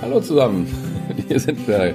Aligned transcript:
Hallo 0.00 0.20
zusammen, 0.20 0.68
hier 1.28 1.40
sind 1.40 1.66
der 1.66 1.92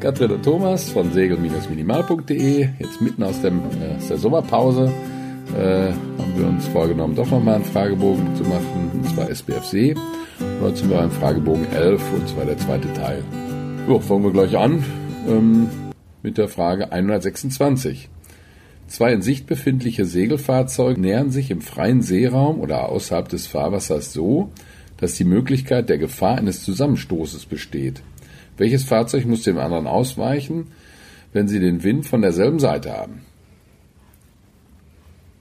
Katrin 0.00 0.30
und 0.30 0.42
Thomas 0.42 0.88
von 0.88 1.12
segel-minimal.de. 1.12 2.68
Jetzt 2.78 3.00
mitten 3.02 3.22
aus, 3.22 3.42
dem, 3.42 3.58
äh, 3.58 3.96
aus 3.98 4.08
der 4.08 4.16
Sommerpause 4.16 4.90
äh, 5.54 5.92
haben 5.92 6.32
wir 6.34 6.46
uns 6.46 6.66
vorgenommen, 6.68 7.14
doch 7.14 7.30
nochmal 7.30 7.56
einen 7.56 7.64
Fragebogen 7.66 8.34
zu 8.36 8.44
machen, 8.44 8.90
und 8.94 9.06
zwar 9.14 9.28
SBFC. 9.28 9.94
Heute 10.62 10.76
sind 10.76 10.88
wir 10.88 10.96
beim 10.96 11.10
Fragebogen 11.10 11.70
11 11.70 12.02
und 12.14 12.28
zwar 12.28 12.46
der 12.46 12.56
zweite 12.56 12.90
Teil. 12.94 13.22
So, 13.86 14.00
fangen 14.00 14.24
wir 14.24 14.32
gleich 14.32 14.56
an 14.56 14.82
ähm, 15.28 15.68
mit 16.22 16.38
der 16.38 16.48
Frage 16.48 16.90
126. 16.90 18.08
Zwei 18.86 19.12
in 19.12 19.20
Sicht 19.20 19.46
befindliche 19.46 20.06
Segelfahrzeuge 20.06 20.98
nähern 20.98 21.30
sich 21.30 21.50
im 21.50 21.60
freien 21.60 22.00
Seeraum 22.00 22.60
oder 22.60 22.88
außerhalb 22.88 23.28
des 23.28 23.46
Fahrwassers 23.46 24.14
so, 24.14 24.50
dass 25.02 25.16
die 25.16 25.24
Möglichkeit 25.24 25.88
der 25.88 25.98
Gefahr 25.98 26.38
eines 26.38 26.62
Zusammenstoßes 26.62 27.46
besteht. 27.46 28.02
Welches 28.56 28.84
Fahrzeug 28.84 29.26
muss 29.26 29.42
dem 29.42 29.58
anderen 29.58 29.88
ausweichen, 29.88 30.68
wenn 31.32 31.48
sie 31.48 31.58
den 31.58 31.82
Wind 31.82 32.06
von 32.06 32.22
derselben 32.22 32.60
Seite 32.60 32.92
haben? 32.92 33.22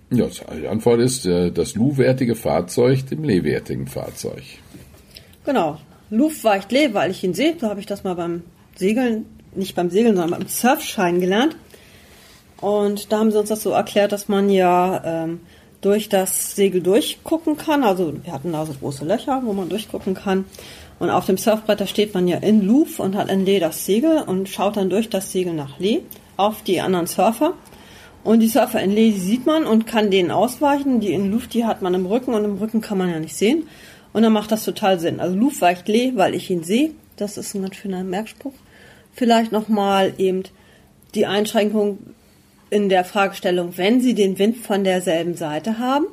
Ja, 0.09 0.25
die 0.59 0.67
Antwort 0.67 0.99
ist 0.99 1.27
äh, 1.27 1.51
das 1.51 1.75
Lu-wertige 1.75 2.33
Fahrzeug 2.33 3.05
dem 3.05 3.23
Lee-wertigen 3.23 3.85
Fahrzeug. 3.85 4.41
Genau. 5.45 5.77
Luft 6.09 6.43
weicht 6.43 6.71
Lee, 6.71 6.95
weil 6.95 7.11
ich 7.11 7.23
ihn 7.23 7.35
sehe. 7.35 7.53
So 7.61 7.69
habe 7.69 7.79
ich 7.79 7.85
das 7.85 8.03
mal 8.03 8.15
beim 8.15 8.41
Segeln, 8.75 9.27
nicht 9.53 9.75
beim 9.75 9.91
Segeln, 9.91 10.15
sondern 10.15 10.39
beim 10.39 10.49
Surfschein 10.49 11.21
gelernt. 11.21 11.55
Und 12.61 13.11
da 13.11 13.19
haben 13.19 13.29
sie 13.29 13.37
uns 13.37 13.49
das 13.49 13.61
so 13.61 13.69
erklärt, 13.69 14.11
dass 14.11 14.27
man 14.27 14.49
ja 14.49 15.03
ähm, 15.05 15.41
durch 15.81 16.09
das 16.09 16.55
Segel 16.55 16.81
durchgucken 16.81 17.57
kann. 17.57 17.83
Also 17.83 18.13
wir 18.23 18.31
hatten 18.31 18.53
da 18.53 18.65
so 18.65 18.73
große 18.73 19.05
Löcher, 19.05 19.41
wo 19.43 19.53
man 19.53 19.69
durchgucken 19.69 20.13
kann. 20.13 20.45
Und 20.99 21.09
auf 21.09 21.25
dem 21.25 21.37
Surfbrett, 21.37 21.81
da 21.81 21.87
steht 21.87 22.13
man 22.13 22.27
ja 22.27 22.37
in 22.37 22.61
Louvre 22.61 23.01
und 23.01 23.15
hat 23.15 23.29
in 23.29 23.43
Lee 23.43 23.59
das 23.59 23.85
Segel 23.85 24.21
und 24.21 24.47
schaut 24.47 24.77
dann 24.77 24.91
durch 24.91 25.09
das 25.09 25.31
Segel 25.31 25.53
nach 25.53 25.79
Lee 25.79 26.01
auf 26.37 26.61
die 26.61 26.79
anderen 26.79 27.07
Surfer. 27.07 27.53
Und 28.23 28.39
die 28.39 28.47
Surfer 28.47 28.81
in 28.81 28.91
Lee, 28.91 29.11
die 29.11 29.19
sieht 29.19 29.47
man 29.47 29.65
und 29.65 29.87
kann 29.87 30.11
denen 30.11 30.29
ausweichen. 30.29 30.99
Die 30.99 31.11
in 31.11 31.31
Luft, 31.31 31.55
die 31.55 31.65
hat 31.65 31.81
man 31.81 31.95
im 31.95 32.05
Rücken 32.05 32.35
und 32.35 32.45
im 32.45 32.57
Rücken 32.57 32.81
kann 32.81 32.99
man 32.99 33.09
ja 33.09 33.19
nicht 33.19 33.35
sehen. 33.35 33.67
Und 34.13 34.21
dann 34.21 34.33
macht 34.33 34.51
das 34.51 34.63
total 34.63 34.99
Sinn. 34.99 35.19
Also 35.19 35.35
Luft 35.35 35.61
weicht 35.61 35.87
Lee, 35.87 36.13
weil 36.15 36.35
ich 36.35 36.49
ihn 36.51 36.63
sehe. 36.63 36.91
Das 37.15 37.37
ist 37.37 37.55
ein 37.55 37.63
ganz 37.63 37.77
schöner 37.77 38.03
Merkspruch. 38.03 38.53
Vielleicht 39.13 39.51
nochmal 39.51 40.13
eben 40.19 40.43
die 41.15 41.25
Einschränkung 41.25 41.97
in 42.71 42.89
der 42.89 43.05
Fragestellung, 43.05 43.77
wenn 43.77 44.01
Sie 44.01 44.15
den 44.15 44.39
Wind 44.39 44.57
von 44.57 44.83
derselben 44.83 45.35
Seite 45.35 45.77
haben. 45.77 46.07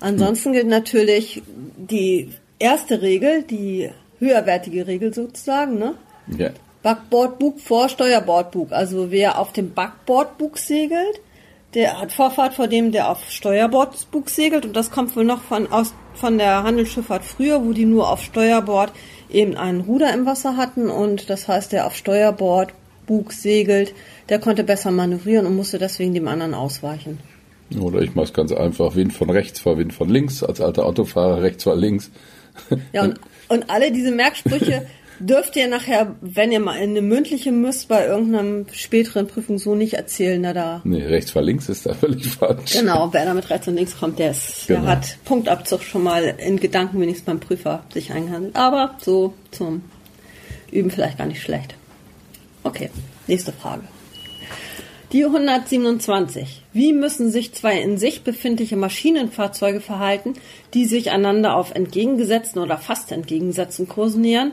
Ansonsten 0.00 0.52
gilt 0.52 0.68
natürlich 0.68 1.42
die 1.76 2.30
erste 2.58 3.02
Regel, 3.02 3.42
die 3.42 3.90
höherwertige 4.18 4.86
Regel 4.86 5.12
sozusagen, 5.12 5.78
ne? 5.78 5.94
Ja. 6.38 6.50
Backbordbug 6.82 7.58
vor 7.58 7.88
Steuerbordbug. 7.88 8.72
Also 8.72 9.10
wer 9.10 9.38
auf 9.38 9.52
dem 9.52 9.72
Backbordbug 9.72 10.58
segelt, 10.58 11.20
der 11.72 12.00
hat 12.00 12.12
Vorfahrt 12.12 12.54
vor 12.54 12.68
dem, 12.68 12.92
der 12.92 13.10
auf 13.10 13.30
Steuerbordbug 13.30 14.28
segelt. 14.28 14.66
Und 14.66 14.76
das 14.76 14.90
kommt 14.90 15.16
wohl 15.16 15.24
noch 15.24 15.42
von, 15.42 15.72
aus, 15.72 15.94
von 16.14 16.36
der 16.36 16.62
Handelsschifffahrt 16.62 17.24
früher, 17.24 17.64
wo 17.64 17.72
die 17.72 17.86
nur 17.86 18.10
auf 18.10 18.22
Steuerbord 18.22 18.92
eben 19.30 19.56
einen 19.56 19.80
Ruder 19.80 20.12
im 20.12 20.26
Wasser 20.26 20.58
hatten. 20.58 20.90
Und 20.90 21.30
das 21.30 21.48
heißt, 21.48 21.72
der 21.72 21.86
auf 21.86 21.96
Steuerbordbug 23.04 23.32
segelt, 23.32 23.94
der 24.28 24.38
konnte 24.38 24.64
besser 24.64 24.90
manövrieren 24.90 25.46
und 25.46 25.56
musste 25.56 25.78
deswegen 25.78 26.14
dem 26.14 26.28
anderen 26.28 26.54
ausweichen. 26.54 27.18
Oder 27.78 28.02
ich 28.02 28.14
mache 28.14 28.26
es 28.26 28.32
ganz 28.32 28.52
einfach, 28.52 28.94
Wind 28.94 29.12
von 29.12 29.30
rechts 29.30 29.60
vor 29.60 29.78
Wind 29.78 29.92
von 29.92 30.08
links, 30.08 30.42
als 30.42 30.60
alter 30.60 30.86
Autofahrer 30.86 31.42
rechts 31.42 31.64
vor 31.64 31.76
links. 31.76 32.10
Ja, 32.92 33.02
und, 33.04 33.18
und 33.48 33.70
alle 33.70 33.90
diese 33.90 34.12
Merksprüche 34.12 34.86
dürft 35.18 35.56
ihr 35.56 35.66
nachher, 35.66 36.14
wenn 36.20 36.52
ihr 36.52 36.60
mal 36.60 36.76
in 36.76 36.90
eine 36.90 37.02
mündliche 37.02 37.52
müsst, 37.52 37.88
bei 37.88 38.06
irgendeiner 38.06 38.64
späteren 38.72 39.26
Prüfung 39.26 39.58
so 39.58 39.74
nicht 39.74 39.94
erzählen, 39.94 40.42
da 40.42 40.52
da. 40.52 40.80
Nee, 40.84 41.02
rechts 41.04 41.30
vor 41.30 41.42
links 41.42 41.68
ist 41.68 41.86
da 41.86 41.94
völlig 41.94 42.26
falsch. 42.28 42.74
Genau, 42.74 43.08
wer 43.12 43.24
da 43.24 43.34
mit 43.34 43.48
rechts 43.50 43.66
und 43.66 43.74
links 43.76 43.98
kommt, 43.98 44.18
der, 44.18 44.32
ist, 44.32 44.66
Genau. 44.68 44.82
der 44.82 44.90
hat 44.90 45.16
Punktabzug 45.24 45.82
schon 45.82 46.02
mal 46.02 46.34
in 46.38 46.60
Gedanken 46.60 47.00
wenigstens 47.00 47.26
beim 47.26 47.40
Prüfer 47.40 47.84
sich 47.92 48.12
eingehandelt. 48.12 48.54
Aber 48.56 48.96
so 49.00 49.34
zum 49.50 49.82
Üben 50.70 50.90
vielleicht 50.90 51.18
gar 51.18 51.26
nicht 51.26 51.42
schlecht. 51.42 51.74
Okay, 52.64 52.90
nächste 53.26 53.52
Frage. 53.52 53.82
Die 55.12 55.24
127. 55.24 56.62
Wie 56.72 56.92
müssen 56.92 57.30
sich 57.30 57.54
zwei 57.54 57.78
in 57.80 57.98
sich 57.98 58.24
befindliche 58.24 58.76
Maschinenfahrzeuge 58.76 59.80
verhalten, 59.80 60.34
die 60.72 60.86
sich 60.86 61.10
einander 61.10 61.54
auf 61.54 61.72
entgegengesetzten 61.72 62.60
oder 62.60 62.78
fast 62.78 63.12
entgegengesetzten 63.12 63.88
Kursen 63.88 64.22
nähern, 64.22 64.52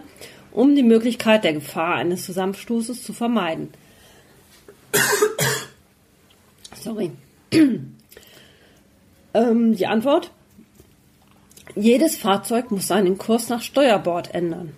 um 0.52 0.76
die 0.76 0.84
Möglichkeit 0.84 1.46
der 1.46 1.54
Gefahr 1.54 1.96
eines 1.96 2.26
Zusammenstoßes 2.26 3.02
zu 3.02 3.14
vermeiden? 3.14 3.70
Sorry. 6.84 7.12
ähm, 9.34 9.76
die 9.76 9.88
Antwort? 9.88 10.32
Jedes 11.76 12.18
Fahrzeug 12.18 12.70
muss 12.70 12.88
seinen 12.88 13.18
Kurs 13.18 13.48
nach 13.48 13.62
Steuerbord 13.62 14.36
ändern. 14.36 14.74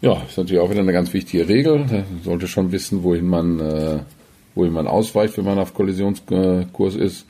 Ja, 0.00 0.22
ist 0.28 0.36
natürlich 0.36 0.60
auch 0.60 0.70
wieder 0.70 0.80
eine 0.80 0.92
ganz 0.92 1.12
wichtige 1.12 1.48
Regel. 1.48 1.86
Da 1.88 2.04
sollte 2.22 2.48
schon 2.48 2.70
wissen, 2.72 3.02
wohin 3.02 3.26
man, 3.26 3.60
äh, 3.60 3.98
wohin 4.54 4.72
man 4.72 4.86
ausweicht, 4.86 5.36
wenn 5.38 5.44
man 5.44 5.58
auf 5.58 5.74
Kollisionskurs 5.74 6.96
ist. 6.96 7.26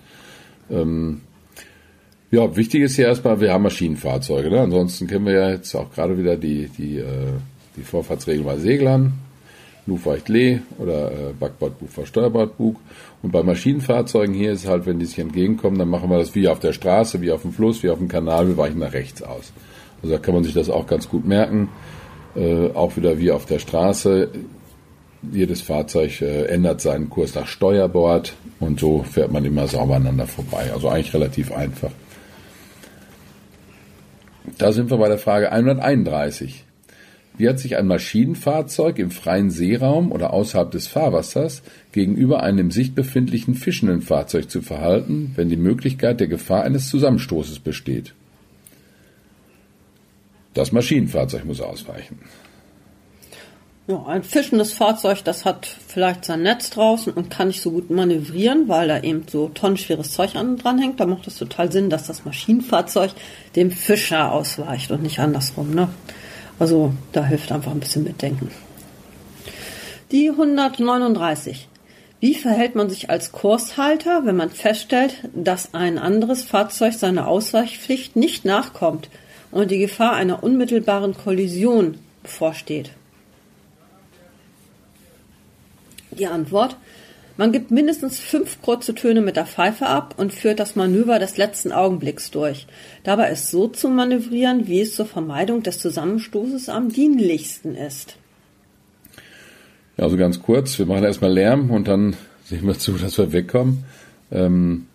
Ähm, 0.71 1.21
ja, 2.31 2.57
wichtig 2.57 2.83
ist 2.83 2.97
ja 2.97 3.09
erstmal, 3.09 3.41
wir 3.41 3.53
haben 3.53 3.63
Maschinenfahrzeuge. 3.63 4.51
Ne? 4.51 4.61
Ansonsten 4.61 5.07
kennen 5.07 5.27
wir 5.27 5.33
ja 5.33 5.51
jetzt 5.51 5.75
auch 5.75 5.93
gerade 5.93 6.19
wieder 6.19 6.37
die, 6.37 6.69
die, 6.77 6.99
äh, 6.99 7.05
die 7.77 7.83
Vorfahrtsregeln 7.83 8.45
bei 8.45 8.59
Seglern. 8.59 9.13
Luftweicht 9.87 10.29
Lee 10.29 10.59
oder 10.79 11.13
äh, 11.13 11.33
Backbordbug 11.39 11.89
vor. 11.91 12.77
Und 13.23 13.33
bei 13.33 13.43
Maschinenfahrzeugen 13.45 14.35
hier 14.35 14.53
ist 14.53 14.67
halt, 14.67 14.85
wenn 14.87 14.99
die 14.99 15.07
sich 15.07 15.21
entgegenkommen, 15.21 15.79
dann 15.79 15.89
machen 15.89 16.11
wir 16.11 16.19
das 16.19 16.35
wie 16.35 16.49
auf 16.49 16.59
der 16.59 16.73
Straße, 16.73 17.21
wie 17.21 17.31
auf 17.31 17.43
dem 17.43 17.53
Fluss, 17.53 17.85
wie 17.85 17.91
auf 17.91 17.99
dem 17.99 18.09
Kanal, 18.09 18.49
wir 18.49 18.57
weichen 18.57 18.81
nach 18.81 18.93
rechts 18.93 19.23
aus. 19.23 19.53
Also 20.03 20.17
da 20.17 20.21
kann 20.21 20.35
man 20.35 20.43
sich 20.43 20.55
das 20.55 20.69
auch 20.69 20.87
ganz 20.87 21.09
gut 21.09 21.25
merken. 21.25 21.69
Äh, 22.37 22.71
auch 22.75 22.97
wieder 22.97 23.19
wie 23.19 23.31
auf 23.31 23.47
der 23.47 23.59
Straße. 23.59 24.31
Jedes 25.33 25.63
Fahrzeug 25.63 26.21
äh, 26.21 26.45
ändert 26.45 26.81
seinen 26.81 27.09
Kurs 27.09 27.35
nach 27.35 27.47
Steuerbord 27.47 28.35
und 28.61 28.79
so 28.79 29.03
fährt 29.03 29.33
man 29.33 29.45
immer 29.45 29.67
sauber 29.67 29.97
aneinander 29.97 30.27
vorbei. 30.27 30.71
Also 30.73 30.89
eigentlich 30.89 31.15
relativ 31.15 31.51
einfach. 31.51 31.91
Da 34.59 34.73
sind 34.73 34.91
wir 34.91 34.99
bei 34.99 35.09
der 35.09 35.19
Frage 35.19 35.51
131. 35.51 36.65
Wie 37.39 37.49
hat 37.49 37.59
sich 37.59 37.77
ein 37.77 37.87
Maschinenfahrzeug 37.87 38.99
im 38.99 39.11
freien 39.11 39.51
Seeraum 39.51 40.13
oder 40.13 40.33
außerhalb 40.33 40.71
des 40.71 40.87
Fahrwassers 40.87 41.63
gegenüber 41.93 42.43
einem 42.43 42.59
im 42.59 42.71
Sicht 42.71 42.95
befindlichen 42.95 43.55
fischenden 43.55 44.01
Fahrzeug 44.01 44.51
zu 44.51 44.63
verhalten, 44.63 45.33
wenn 45.37 45.49
die 45.49 45.57
Möglichkeit 45.57 46.21
der 46.21 46.29
Gefahr 46.29 46.65
eines 46.65 46.89
Zusammenstoßes 46.89 47.59
besteht? 47.59 48.15
Das 50.57 50.73
Maschinenfahrzeug 50.73 51.45
muss 51.45 51.61
ausweichen. 51.61 52.19
Ja, 53.89 54.03
ein 54.07 54.23
fischendes 54.23 54.73
Fahrzeug, 54.73 55.23
das 55.23 55.45
hat 55.45 55.67
vielleicht 55.67 56.25
sein 56.25 56.43
Netz 56.43 56.71
draußen 56.71 57.13
und 57.13 57.31
kann 57.31 57.49
nicht 57.49 57.61
so 57.61 57.71
gut 57.71 57.91
manövrieren, 57.91 58.67
weil 58.67 58.89
da 58.89 59.01
eben 59.01 59.27
so 59.31 59.49
tonnenschweres 59.49 60.13
Zeug 60.13 60.35
an 60.35 60.57
dran 60.57 60.79
hängt. 60.79 60.99
Da 60.99 61.05
macht 61.05 61.27
es 61.27 61.37
total 61.37 61.71
Sinn, 61.71 61.91
dass 61.91 62.07
das 62.07 62.25
Maschinenfahrzeug 62.25 63.13
dem 63.55 63.71
Fischer 63.71 64.33
ausweicht 64.33 64.91
und 64.91 65.03
nicht 65.03 65.19
andersrum. 65.19 65.75
Ne? 65.75 65.91
Also 66.59 66.95
da 67.13 67.23
hilft 67.23 67.53
einfach 67.53 67.73
ein 67.73 67.81
bisschen 67.81 68.05
mitdenken. 68.05 68.51
Die 70.11 70.31
139. 70.31 71.69
Wie 72.19 72.35
verhält 72.35 72.75
man 72.77 72.89
sich 72.89 73.11
als 73.11 73.31
Kurshalter, 73.31 74.23
wenn 74.25 74.37
man 74.37 74.49
feststellt, 74.49 75.17
dass 75.35 75.75
ein 75.75 75.99
anderes 75.99 76.45
Fahrzeug 76.45 76.95
seiner 76.95 77.29
Ausweichpflicht 77.29 78.17
nicht 78.17 78.47
nachkommt 78.47 79.11
und 79.57 79.71
die 79.71 79.79
Gefahr 79.79 80.13
einer 80.13 80.43
unmittelbaren 80.43 81.15
Kollision 81.15 81.99
bevorsteht? 82.23 82.91
Die 86.11 86.27
Antwort. 86.27 86.77
Man 87.39 87.53
gibt 87.53 87.71
mindestens 87.71 88.19
fünf 88.19 88.63
kurze 88.63 88.95
Töne 88.95 89.21
mit 89.21 89.37
der 89.37 89.45
Pfeife 89.45 89.87
ab 89.87 90.15
und 90.17 90.33
führt 90.33 90.59
das 90.59 90.75
Manöver 90.75 91.19
des 91.19 91.37
letzten 91.37 91.71
Augenblicks 91.71 92.31
durch. 92.31 92.67
Dabei 93.05 93.31
ist 93.31 93.51
so 93.51 93.69
zu 93.69 93.89
manövrieren, 93.89 94.67
wie 94.67 94.81
es 94.81 94.95
zur 94.95 95.05
Vermeidung 95.05 95.63
des 95.63 95.79
Zusammenstoßes 95.79 96.71
am 96.71 96.91
dienlichsten 96.91 97.75
ist. 97.75 98.17
Ja, 99.99 100.05
also 100.05 100.17
ganz 100.17 100.41
kurz, 100.41 100.79
wir 100.79 100.87
machen 100.87 101.05
erstmal 101.05 101.33
Lärm 101.33 101.71
und 101.71 101.89
dann 101.89 102.17
sehen 102.45 102.67
wir 102.67 102.79
zu, 102.79 102.93
dass 102.93 103.19
wir 103.19 103.33
wegkommen. 103.33 103.85
Ähm, 104.31 104.87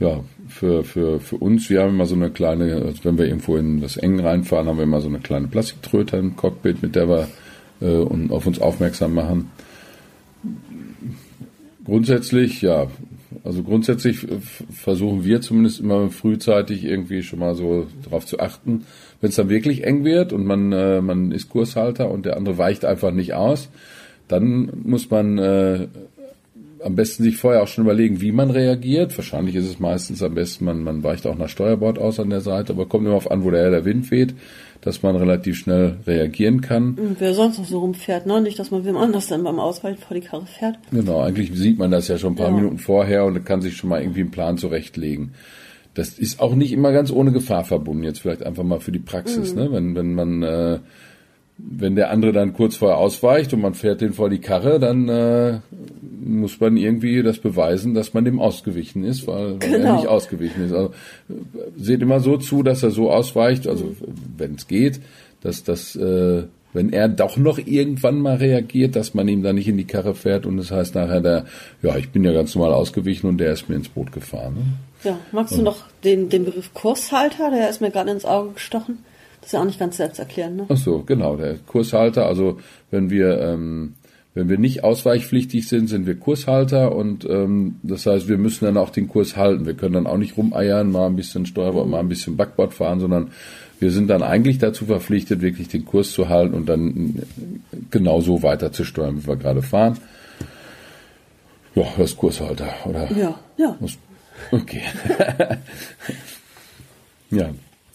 ja, 0.00 0.20
für, 0.46 0.84
für, 0.84 1.20
für 1.20 1.36
uns, 1.36 1.68
wir 1.70 1.82
haben 1.82 1.94
immer 1.94 2.06
so 2.06 2.14
eine 2.14 2.30
kleine, 2.30 2.76
also 2.76 3.04
wenn 3.04 3.18
wir 3.18 3.26
irgendwo 3.26 3.56
in 3.56 3.80
das 3.80 3.96
Eng 3.96 4.20
reinfahren, 4.20 4.68
haben 4.68 4.76
wir 4.76 4.84
immer 4.84 5.00
so 5.00 5.08
eine 5.08 5.18
kleine 5.18 5.48
Plastiktröte 5.48 6.16
im 6.16 6.36
Cockpit, 6.36 6.82
mit 6.82 6.94
der 6.94 7.08
wir 7.08 7.28
äh, 7.80 7.96
und 7.96 8.30
auf 8.30 8.46
uns 8.46 8.60
aufmerksam 8.60 9.14
machen. 9.14 9.50
Grundsätzlich, 11.84 12.62
ja, 12.62 12.86
also 13.44 13.62
grundsätzlich 13.62 14.26
versuchen 14.70 15.24
wir 15.24 15.40
zumindest 15.40 15.80
immer 15.80 16.10
frühzeitig 16.10 16.84
irgendwie 16.84 17.22
schon 17.22 17.40
mal 17.40 17.54
so 17.54 17.86
darauf 18.04 18.24
zu 18.24 18.38
achten, 18.38 18.84
wenn 19.20 19.30
es 19.30 19.36
dann 19.36 19.48
wirklich 19.48 19.84
eng 19.84 20.04
wird 20.04 20.32
und 20.32 20.44
man, 20.44 20.72
äh, 20.72 21.00
man 21.00 21.32
ist 21.32 21.48
Kurshalter 21.48 22.10
und 22.10 22.24
der 22.24 22.36
andere 22.36 22.56
weicht 22.56 22.84
einfach 22.84 23.10
nicht 23.10 23.34
aus, 23.34 23.68
dann 24.28 24.70
muss 24.84 25.10
man 25.10 25.38
äh, 25.38 25.88
am 26.82 26.94
besten 26.94 27.22
sich 27.22 27.36
vorher 27.36 27.62
auch 27.62 27.68
schon 27.68 27.84
überlegen, 27.84 28.20
wie 28.20 28.32
man 28.32 28.50
reagiert. 28.50 29.16
Wahrscheinlich 29.16 29.54
ist 29.54 29.66
es 29.66 29.78
meistens 29.78 30.22
am 30.22 30.34
besten, 30.34 30.64
man, 30.64 30.82
man 30.82 31.02
weicht 31.02 31.26
auch 31.26 31.36
nach 31.36 31.48
Steuerbord 31.48 31.98
aus 31.98 32.20
an 32.20 32.30
der 32.30 32.40
Seite, 32.40 32.72
aber 32.72 32.86
kommt 32.86 33.06
immer 33.06 33.16
auf 33.16 33.30
an, 33.30 33.44
wo 33.44 33.50
der, 33.50 33.70
der 33.70 33.84
Wind 33.84 34.10
weht, 34.10 34.34
dass 34.80 35.02
man 35.02 35.16
relativ 35.16 35.56
schnell 35.56 35.96
reagieren 36.06 36.60
kann. 36.60 36.94
Und 36.94 37.16
wer 37.18 37.34
sonst 37.34 37.58
noch 37.58 37.66
so 37.66 37.80
rumfährt, 37.80 38.26
ne? 38.26 38.40
Nicht, 38.40 38.58
dass 38.58 38.70
man 38.70 38.84
wem 38.84 38.96
anders 38.96 39.26
dann 39.26 39.42
beim 39.42 39.58
Ausweichen 39.58 39.98
vor 39.98 40.14
die 40.14 40.20
Karre 40.20 40.46
fährt. 40.46 40.78
Genau, 40.90 41.20
eigentlich 41.20 41.52
sieht 41.52 41.78
man 41.78 41.90
das 41.90 42.08
ja 42.08 42.18
schon 42.18 42.34
ein 42.34 42.36
paar 42.36 42.50
ja. 42.50 42.54
Minuten 42.56 42.78
vorher 42.78 43.24
und 43.24 43.44
kann 43.44 43.60
sich 43.60 43.76
schon 43.76 43.90
mal 43.90 44.00
irgendwie 44.00 44.20
einen 44.20 44.30
Plan 44.30 44.56
zurechtlegen. 44.56 45.32
Das 45.94 46.10
ist 46.10 46.40
auch 46.40 46.54
nicht 46.54 46.72
immer 46.72 46.92
ganz 46.92 47.10
ohne 47.10 47.32
Gefahr 47.32 47.64
verbunden, 47.64 48.04
jetzt 48.04 48.20
vielleicht 48.20 48.44
einfach 48.44 48.62
mal 48.62 48.78
für 48.78 48.92
die 48.92 49.00
Praxis, 49.00 49.54
mhm. 49.54 49.60
ne? 49.60 49.72
Wenn, 49.72 49.94
wenn 49.96 50.14
man 50.14 50.42
äh, 50.42 50.78
wenn 51.58 51.96
der 51.96 52.10
andere 52.10 52.32
dann 52.32 52.54
kurz 52.54 52.76
vorher 52.76 52.98
ausweicht 52.98 53.52
und 53.52 53.60
man 53.60 53.74
fährt 53.74 54.00
den 54.00 54.12
vor 54.12 54.30
die 54.30 54.38
Karre, 54.38 54.78
dann 54.78 55.08
äh, 55.08 55.58
muss 56.20 56.60
man 56.60 56.76
irgendwie 56.76 57.22
das 57.22 57.38
beweisen, 57.38 57.94
dass 57.94 58.14
man 58.14 58.24
dem 58.24 58.40
ausgewichen 58.40 59.02
ist, 59.02 59.26
weil, 59.26 59.60
weil 59.60 59.70
genau. 59.70 59.86
er 59.86 59.96
nicht 59.96 60.06
ausgewichen 60.06 60.64
ist. 60.64 60.72
Also 60.72 60.92
seht 61.76 62.00
immer 62.00 62.20
so 62.20 62.36
zu, 62.36 62.62
dass 62.62 62.82
er 62.84 62.90
so 62.90 63.10
ausweicht, 63.10 63.66
also 63.66 63.96
wenn 64.36 64.54
es 64.54 64.68
geht, 64.68 65.00
dass 65.40 65.64
das, 65.64 65.96
äh, 65.96 66.44
wenn 66.72 66.92
er 66.92 67.08
doch 67.08 67.36
noch 67.36 67.58
irgendwann 67.58 68.20
mal 68.20 68.36
reagiert, 68.36 68.94
dass 68.94 69.14
man 69.14 69.26
ihm 69.26 69.42
da 69.42 69.52
nicht 69.52 69.68
in 69.68 69.76
die 69.76 69.86
Karre 69.86 70.14
fährt 70.14 70.46
und 70.46 70.58
das 70.58 70.70
heißt 70.70 70.94
nachher 70.94 71.20
der, 71.20 71.44
ja, 71.82 71.96
ich 71.96 72.10
bin 72.10 72.24
ja 72.24 72.32
ganz 72.32 72.54
normal 72.54 72.72
ausgewichen 72.72 73.28
und 73.28 73.38
der 73.38 73.52
ist 73.52 73.68
mir 73.68 73.74
ins 73.74 73.88
Boot 73.88 74.12
gefahren. 74.12 74.54
Ne? 74.54 75.10
Ja, 75.10 75.18
magst 75.32 75.56
du 75.56 75.62
noch 75.62 75.84
den, 76.04 76.28
den 76.28 76.44
Begriff 76.44 76.72
Kurshalter, 76.72 77.50
der 77.50 77.68
ist 77.68 77.80
mir 77.80 77.90
gerade 77.90 78.10
ins 78.10 78.24
Auge 78.24 78.52
gestochen. 78.52 78.98
Das 79.48 79.54
ist 79.54 79.56
ja 79.56 79.60
auch 79.62 79.66
nicht 79.66 79.78
ganz 79.78 79.96
selbsterklärend, 79.96 80.56
ne? 80.58 80.66
Ach 80.68 80.76
so, 80.76 81.02
genau, 81.06 81.34
der 81.36 81.54
Kurshalter, 81.66 82.26
also 82.26 82.58
wenn 82.90 83.08
wir 83.08 83.40
ähm, 83.40 83.94
wenn 84.34 84.50
wir 84.50 84.58
nicht 84.58 84.84
ausweichpflichtig 84.84 85.66
sind, 85.66 85.86
sind 85.86 86.06
wir 86.06 86.16
Kurshalter 86.16 86.94
und 86.94 87.24
ähm, 87.24 87.76
das 87.82 88.04
heißt, 88.04 88.28
wir 88.28 88.36
müssen 88.36 88.66
dann 88.66 88.76
auch 88.76 88.90
den 88.90 89.08
Kurs 89.08 89.38
halten. 89.38 89.64
Wir 89.64 89.72
können 89.72 89.94
dann 89.94 90.06
auch 90.06 90.18
nicht 90.18 90.36
rumeiern, 90.36 90.92
mal 90.92 91.06
ein 91.06 91.16
bisschen 91.16 91.46
Steuerbord, 91.46 91.88
mal 91.88 92.00
ein 92.00 92.10
bisschen 92.10 92.36
Backbord 92.36 92.74
fahren, 92.74 93.00
sondern 93.00 93.30
wir 93.80 93.90
sind 93.90 94.08
dann 94.08 94.22
eigentlich 94.22 94.58
dazu 94.58 94.84
verpflichtet, 94.84 95.40
wirklich 95.40 95.68
den 95.68 95.86
Kurs 95.86 96.12
zu 96.12 96.28
halten 96.28 96.52
und 96.52 96.68
dann 96.68 97.22
genauso 97.90 98.42
weiter 98.42 98.70
zu 98.70 98.84
steuern, 98.84 99.22
wie 99.22 99.28
wir 99.28 99.36
gerade 99.36 99.62
fahren. 99.62 99.96
Ja, 101.74 101.84
das 101.96 102.10
ist 102.10 102.18
Kurshalter, 102.18 102.68
oder? 102.84 103.10
Ja, 103.16 103.40
ja. 103.56 103.78
Okay. 104.50 104.82
ja. 107.30 107.48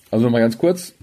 Also 0.10 0.26
nochmal 0.26 0.42
ganz 0.42 0.58
kurz. 0.58 0.96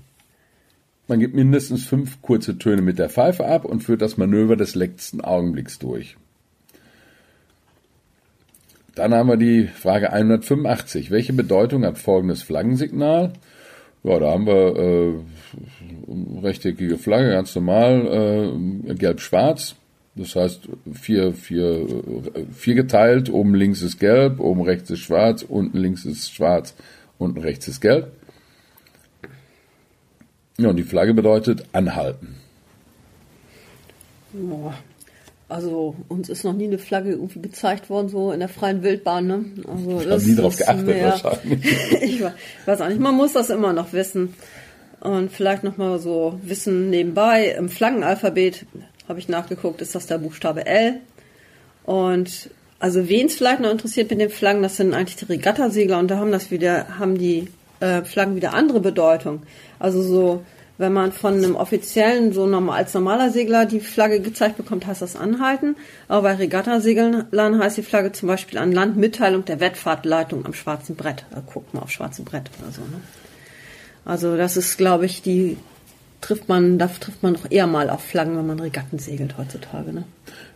Man 1.10 1.18
gibt 1.18 1.34
mindestens 1.34 1.86
fünf 1.86 2.22
kurze 2.22 2.56
Töne 2.56 2.82
mit 2.82 3.00
der 3.00 3.10
Pfeife 3.10 3.44
ab 3.44 3.64
und 3.64 3.82
führt 3.82 4.00
das 4.00 4.16
Manöver 4.16 4.54
des 4.54 4.76
letzten 4.76 5.20
Augenblicks 5.20 5.80
durch. 5.80 6.16
Dann 8.94 9.12
haben 9.12 9.28
wir 9.28 9.36
die 9.36 9.66
Frage 9.66 10.12
185. 10.12 11.10
Welche 11.10 11.32
Bedeutung 11.32 11.84
hat 11.84 11.98
folgendes 11.98 12.44
Flaggensignal? 12.44 13.32
Ja, 14.04 14.20
da 14.20 14.30
haben 14.30 14.46
wir 14.46 14.76
äh, 14.76 16.44
rechteckige 16.46 16.96
Flagge, 16.96 17.32
ganz 17.32 17.56
normal, 17.56 18.52
äh, 18.86 18.94
gelb-schwarz. 18.94 19.74
Das 20.14 20.36
heißt, 20.36 20.68
vier, 20.92 21.32
vier, 21.32 21.88
vier 22.52 22.74
geteilt, 22.76 23.30
oben 23.30 23.56
links 23.56 23.82
ist 23.82 23.98
gelb, 23.98 24.38
oben 24.38 24.62
rechts 24.62 24.90
ist 24.90 25.00
schwarz, 25.00 25.42
unten 25.42 25.76
links 25.76 26.04
ist 26.04 26.32
schwarz, 26.32 26.76
unten 27.18 27.40
rechts 27.40 27.66
ist 27.66 27.80
gelb. 27.80 28.12
Ja, 30.60 30.68
und 30.68 30.76
die 30.76 30.82
Flagge 30.82 31.14
bedeutet 31.14 31.64
anhalten. 31.72 32.36
Also 35.48 35.96
uns 36.08 36.28
ist 36.28 36.44
noch 36.44 36.52
nie 36.52 36.66
eine 36.66 36.78
Flagge 36.78 37.12
irgendwie 37.12 37.40
gezeigt 37.40 37.88
worden, 37.88 38.08
so 38.08 38.30
in 38.30 38.40
der 38.40 38.48
freien 38.48 38.82
Wildbahn. 38.82 39.26
Ne? 39.26 39.44
Also 39.66 40.00
ich 40.00 40.08
habe 40.10 40.22
nie 40.22 40.36
darauf 40.36 40.56
geachtet 40.56 40.86
mehr, 40.86 41.06
wahrscheinlich. 41.22 41.64
ich 42.02 42.22
weiß 42.66 42.80
auch 42.82 42.88
nicht, 42.88 43.00
man 43.00 43.16
muss 43.16 43.32
das 43.32 43.50
immer 43.50 43.72
noch 43.72 43.92
wissen. 43.92 44.34
Und 45.00 45.32
vielleicht 45.32 45.64
nochmal 45.64 45.98
so 45.98 46.38
Wissen 46.44 46.90
nebenbei. 46.90 47.54
Im 47.58 47.70
Flaggenalphabet 47.70 48.66
habe 49.08 49.18
ich 49.18 49.28
nachgeguckt, 49.28 49.80
ist 49.80 49.94
das 49.94 50.06
der 50.06 50.18
Buchstabe 50.18 50.66
L. 50.66 51.00
Und 51.84 52.50
also 52.78 53.08
wen 53.08 53.26
es 53.26 53.34
vielleicht 53.34 53.60
noch 53.60 53.70
interessiert 53.70 54.10
mit 54.10 54.20
den 54.20 54.30
Flaggen, 54.30 54.62
das 54.62 54.76
sind 54.76 54.92
eigentlich 54.92 55.16
die 55.16 55.24
Regattasegler 55.24 55.98
und 55.98 56.10
da 56.10 56.18
haben 56.18 56.32
das 56.32 56.50
wieder, 56.50 56.98
haben 56.98 57.18
die 57.18 57.48
äh, 57.80 58.02
Flaggen 58.02 58.36
wieder 58.36 58.54
andere 58.54 58.80
Bedeutung. 58.80 59.42
Also 59.78 60.02
so, 60.02 60.44
wenn 60.78 60.92
man 60.92 61.12
von 61.12 61.34
einem 61.34 61.56
offiziellen, 61.56 62.32
so 62.32 62.46
normal, 62.46 62.78
als 62.78 62.94
normaler 62.94 63.30
Segler 63.30 63.66
die 63.66 63.80
Flagge 63.80 64.20
gezeigt 64.20 64.56
bekommt, 64.56 64.86
heißt 64.86 65.02
das 65.02 65.16
anhalten. 65.16 65.76
Aber 66.08 66.22
bei 66.22 66.34
Regattaseglern 66.36 67.58
heißt 67.58 67.76
die 67.76 67.82
Flagge 67.82 68.12
zum 68.12 68.28
Beispiel 68.28 68.58
an 68.58 68.72
Land 68.72 68.96
Mitteilung 68.96 69.44
der 69.44 69.60
Wettfahrtleitung 69.60 70.46
am 70.46 70.54
schwarzen 70.54 70.96
Brett. 70.96 71.26
Da 71.30 71.42
guckt 71.44 71.74
man 71.74 71.82
auf 71.82 71.90
schwarzen 71.90 72.24
Brett 72.24 72.50
oder 72.60 72.72
so. 72.72 72.80
Ne? 72.82 73.00
Also 74.04 74.36
das 74.36 74.56
ist, 74.56 74.78
glaube 74.78 75.04
ich, 75.04 75.20
die 75.20 75.58
trifft 76.20 76.48
man, 76.48 76.78
da 76.78 76.86
trifft 76.88 77.22
man 77.22 77.34
doch 77.34 77.50
eher 77.50 77.66
mal 77.66 77.90
auf 77.90 78.02
Flaggen, 78.02 78.36
wenn 78.36 78.46
man 78.46 78.60
Regatten 78.60 78.98
segelt 78.98 79.36
heutzutage. 79.36 79.92
Ne? 79.92 80.04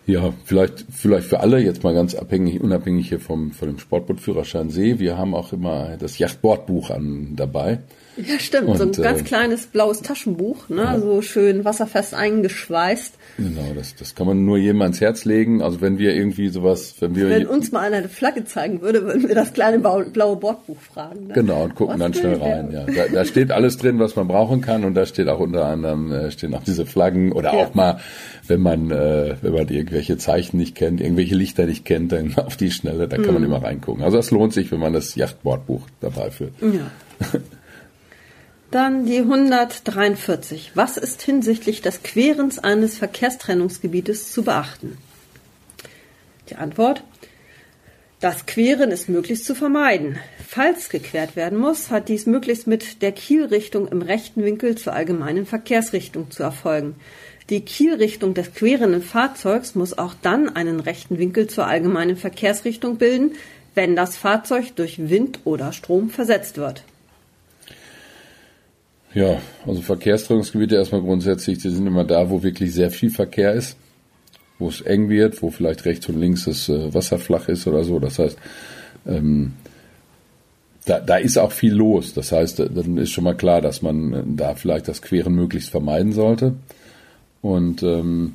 Ja, 0.07 0.35
vielleicht, 0.45 0.85
vielleicht 0.91 1.29
für 1.29 1.41
alle 1.41 1.59
jetzt 1.61 1.83
mal 1.83 1.95
ganz 1.95 2.15
abhängig, 2.15 2.61
unabhängig 2.61 3.09
hier 3.09 3.21
vom, 3.21 3.53
von 3.53 3.69
dem 3.69 3.79
Sportbootführerschein 3.79 4.69
See. 4.69 4.99
Wir 4.99 5.17
haben 5.17 5.35
auch 5.35 5.53
immer 5.53 5.97
das 5.99 6.19
Yachtbordbuch 6.19 6.91
an, 6.91 7.37
dabei. 7.37 7.81
Ja, 8.17 8.39
stimmt. 8.39 8.69
Und, 8.69 8.77
so 8.77 8.85
ein 8.85 8.93
äh, 8.93 9.03
ganz 9.03 9.25
kleines 9.25 9.67
blaues 9.67 10.03
Taschenbuch, 10.03 10.69
ne? 10.69 10.83
Ja. 10.83 11.01
so 11.01 11.23
schön 11.23 11.65
wasserfest 11.65 12.15
eingeschweißt. 12.15 13.15
Genau, 13.37 13.73
das, 13.75 13.97
das 13.97 14.15
kann 14.15 14.27
man 14.27 14.45
nur 14.45 14.59
jedem 14.59 14.81
ans 14.83 15.01
Herz 15.01 15.25
legen. 15.25 15.61
Also 15.63 15.81
wenn 15.81 15.99
wir 15.99 16.15
irgendwie 16.15 16.49
sowas, 16.49 16.95
wenn 17.01 17.17
wir. 17.17 17.29
Wenn 17.29 17.47
uns 17.47 17.73
mal 17.73 17.81
einer 17.81 17.97
eine 17.97 18.09
Flagge 18.09 18.45
zeigen 18.45 18.81
würde, 18.81 19.05
würden 19.05 19.27
wir 19.27 19.35
das 19.35 19.53
kleine 19.53 19.79
blaue 19.79 20.37
Bordbuch 20.37 20.79
fragen. 20.79 21.29
Ne? 21.29 21.35
Genau, 21.35 21.65
und 21.65 21.75
gucken 21.75 21.95
was 21.95 22.01
dann 22.01 22.15
schnell 22.15 22.41
rein. 22.41 22.71
Ja. 22.71 22.85
Da, 22.85 23.13
da 23.13 23.25
steht 23.25 23.51
alles 23.51 23.77
drin, 23.77 23.99
was 23.99 24.15
man 24.15 24.29
brauchen 24.29 24.61
kann. 24.61 24.85
Und 24.85 24.95
da 24.95 25.05
steht 25.07 25.29
auch 25.29 25.41
unter 25.41 25.67
anderem, 25.67 26.13
äh, 26.13 26.31
stehen 26.31 26.55
auch 26.55 26.63
diese 26.63 26.87
Flaggen 26.87 27.33
oder 27.33 27.53
ja. 27.55 27.61
auch 27.61 27.75
mal, 27.75 27.99
wenn 28.47 28.61
man, 28.61 28.91
äh, 28.91 29.35
wenn 29.43 29.53
man 29.53 29.69
irgendwelche 29.69 30.17
Zeichen 30.17 30.57
nicht 30.57 30.75
kennt, 30.75 31.01
irgendwelche 31.01 31.35
Lichter 31.35 31.67
nicht 31.67 31.85
kennt, 31.85 32.13
dann 32.13 32.35
auf 32.37 32.57
die 32.57 32.71
Schnelle, 32.71 33.09
da 33.09 33.17
kann 33.17 33.27
mhm. 33.27 33.35
man 33.35 33.45
immer 33.45 33.63
reingucken. 33.63 34.05
Also 34.05 34.17
das 34.17 34.31
lohnt 34.31 34.53
sich, 34.53 34.71
wenn 34.71 34.81
man 34.81 34.93
das 34.93 35.15
Yachtbordbuch 35.15 35.89
dabei 36.01 36.31
führt. 36.31 36.53
Ja. 36.61 37.31
Dann 38.75 39.07
die 39.07 39.19
143. 39.19 40.73
Was 40.75 40.97
ist 40.97 41.23
hinsichtlich 41.23 41.81
des 41.81 42.03
Querens 42.03 42.59
eines 42.59 42.99
Verkehrstrennungsgebietes 42.99 44.33
zu 44.33 44.43
beachten? 44.43 44.99
Die 46.51 46.57
Antwort. 46.57 47.05
Das 48.19 48.47
Queren 48.47 48.91
ist 48.91 49.09
möglichst 49.09 49.45
zu 49.45 49.55
vermeiden. 49.55 50.19
Falls 50.45 50.89
gequert 50.89 51.37
werden 51.37 51.57
muss, 51.57 51.93
hat 51.93 52.09
dies 52.09 52.27
möglichst 52.27 52.67
mit 52.67 53.01
der 53.01 53.13
Kielrichtung 53.13 53.87
im 53.87 54.03
rechten 54.03 54.43
Winkel 54.43 54.75
zur 54.75 54.95
allgemeinen 54.95 55.47
Verkehrsrichtung 55.47 56.33
zu 56.33 56.43
erfolgen. 56.43 56.97
Die 57.51 57.61
Kielrichtung 57.61 58.35
des 58.35 58.55
querenden 58.55 59.03
Fahrzeugs 59.03 59.77
muss 59.77 59.97
auch 59.97 60.15
dann 60.21 60.49
einen 60.49 60.81
rechten 60.81 61.21
Winkel 61.21 61.47
zur 61.47 61.69
allgemeinen 61.69 62.17
Verkehrsrichtung 62.17 62.97
bilden, 62.97 63.37
wenn 63.77 63.95
das 63.95 64.17
Fahrzeug 64.17 64.75
durch 64.75 65.09
Wind 65.09 65.39
oder 65.45 65.73
Strom 65.73 66.11
versetzt 66.11 66.57
wird. 66.57 66.83
Ja, 69.15 69.41
also 69.65 69.81
Verkehrstrennungsgebiete 69.81 70.75
erstmal 70.75 71.03
grundsätzlich, 71.03 71.59
die 71.59 71.71
sind 71.71 71.87
immer 71.87 72.05
da, 72.05 72.31
wo 72.31 72.43
wirklich 72.43 72.75
sehr 72.75 72.91
viel 72.91 73.11
Verkehr 73.11 73.53
ist, 73.53 73.77
wo 74.59 74.69
es 74.69 74.81
eng 74.81 75.09
wird, 75.09 75.41
wo 75.41 75.51
vielleicht 75.51 75.85
rechts 75.85 76.09
und 76.09 76.19
links 76.19 76.47
das 76.47 76.69
äh, 76.69 76.93
Wasser 76.93 77.19
flach 77.19 77.49
ist 77.49 77.67
oder 77.69 77.85
so. 77.85 78.01
Das 78.01 78.19
heißt, 78.19 78.37
ähm, 79.07 79.53
da, 80.85 80.99
da 80.99 81.17
ist 81.17 81.39
auch 81.39 81.53
viel 81.53 81.75
los. 81.75 82.13
Das 82.13 82.33
heißt, 82.33 82.59
dann 82.59 82.99
ist 82.99 83.11
schon 83.11 83.25
mal 83.25 83.37
klar, 83.37 83.61
dass 83.61 83.83
man 83.83 84.13
äh, 84.13 84.23
da 84.27 84.57
vielleicht 84.57 84.89
das 84.89 85.01
Queren 85.01 85.35
möglichst 85.35 85.71
vermeiden 85.71 86.13
sollte. 86.13 86.55
Und 87.41 87.85
ähm, 87.85 88.35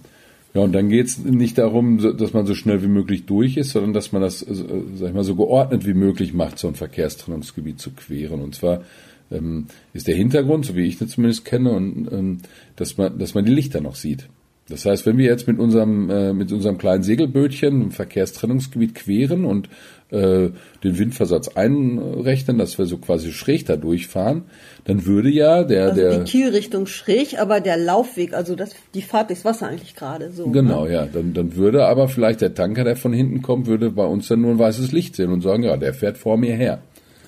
ja, 0.53 0.61
und 0.61 0.71
dann 0.71 0.89
geht's 0.89 1.17
nicht 1.17 1.57
darum, 1.57 2.17
dass 2.17 2.33
man 2.33 2.45
so 2.45 2.55
schnell 2.55 2.81
wie 2.81 2.87
möglich 2.87 3.25
durch 3.25 3.57
ist, 3.57 3.71
sondern 3.71 3.93
dass 3.93 4.13
man 4.13 4.21
das, 4.21 4.41
äh, 4.43 4.53
sag 4.95 5.09
ich 5.09 5.13
mal, 5.13 5.25
so 5.25 5.35
geordnet 5.35 5.85
wie 5.85 5.93
möglich 5.93 6.33
macht, 6.33 6.57
so 6.57 6.69
ein 6.69 6.75
Verkehrstrennungsgebiet 6.75 7.81
zu 7.81 7.91
queren. 7.91 8.41
Und 8.41 8.55
zwar 8.55 8.83
ähm, 9.31 9.67
ist 9.93 10.07
der 10.07 10.15
Hintergrund, 10.15 10.65
so 10.65 10.75
wie 10.75 10.85
ich 10.85 10.97
das 10.97 11.09
zumindest 11.09 11.45
kenne, 11.45 11.71
und 11.71 12.11
ähm, 12.11 12.37
dass 12.75 12.97
man, 12.97 13.17
dass 13.17 13.33
man 13.33 13.45
die 13.45 13.53
Lichter 13.53 13.81
noch 13.81 13.95
sieht. 13.95 14.27
Das 14.69 14.85
heißt, 14.85 15.05
wenn 15.07 15.17
wir 15.17 15.25
jetzt 15.25 15.47
mit 15.47 15.59
unserem, 15.59 16.09
äh, 16.09 16.31
mit 16.31 16.51
unserem 16.51 16.77
kleinen 16.77 17.01
Segelbötchen 17.01 17.81
im 17.81 17.91
Verkehrstrennungsgebiet 17.91 18.93
queren 18.93 19.45
und 19.45 19.67
äh, 20.11 20.49
den 20.83 20.97
Windversatz 20.97 21.49
einrechnen, 21.49 22.59
dass 22.59 22.77
wir 22.77 22.85
so 22.85 22.97
quasi 22.97 23.31
schräg 23.31 23.65
da 23.65 23.77
durchfahren, 23.77 24.43
dann 24.85 25.05
würde 25.05 25.29
ja 25.29 25.63
der... 25.63 25.89
Also 25.89 26.01
der 26.01 26.19
die 26.19 26.31
Kielrichtung 26.31 26.85
schräg, 26.85 27.39
aber 27.39 27.61
der 27.61 27.77
Laufweg, 27.77 28.33
also 28.33 28.55
das, 28.55 28.71
die 28.93 29.01
Fahrt 29.01 29.29
durchs 29.29 29.43
Wasser 29.43 29.67
eigentlich 29.67 29.95
gerade 29.95 30.31
so. 30.31 30.49
Genau, 30.49 30.85
ne? 30.85 30.93
ja. 30.93 31.05
Dann, 31.07 31.33
dann 31.33 31.55
würde 31.55 31.85
aber 31.85 32.07
vielleicht 32.07 32.41
der 32.41 32.53
Tanker, 32.53 32.83
der 32.83 32.95
von 32.95 33.13
hinten 33.13 33.41
kommt, 33.41 33.65
würde 33.65 33.89
bei 33.89 34.05
uns 34.05 34.27
dann 34.27 34.41
nur 34.41 34.51
ein 34.51 34.59
weißes 34.59 34.91
Licht 34.91 35.15
sehen 35.15 35.31
und 35.31 35.41
sagen, 35.41 35.63
ja, 35.63 35.77
der 35.77 35.93
fährt 35.93 36.17
vor 36.17 36.37
mir 36.37 36.55
her. 36.55 36.79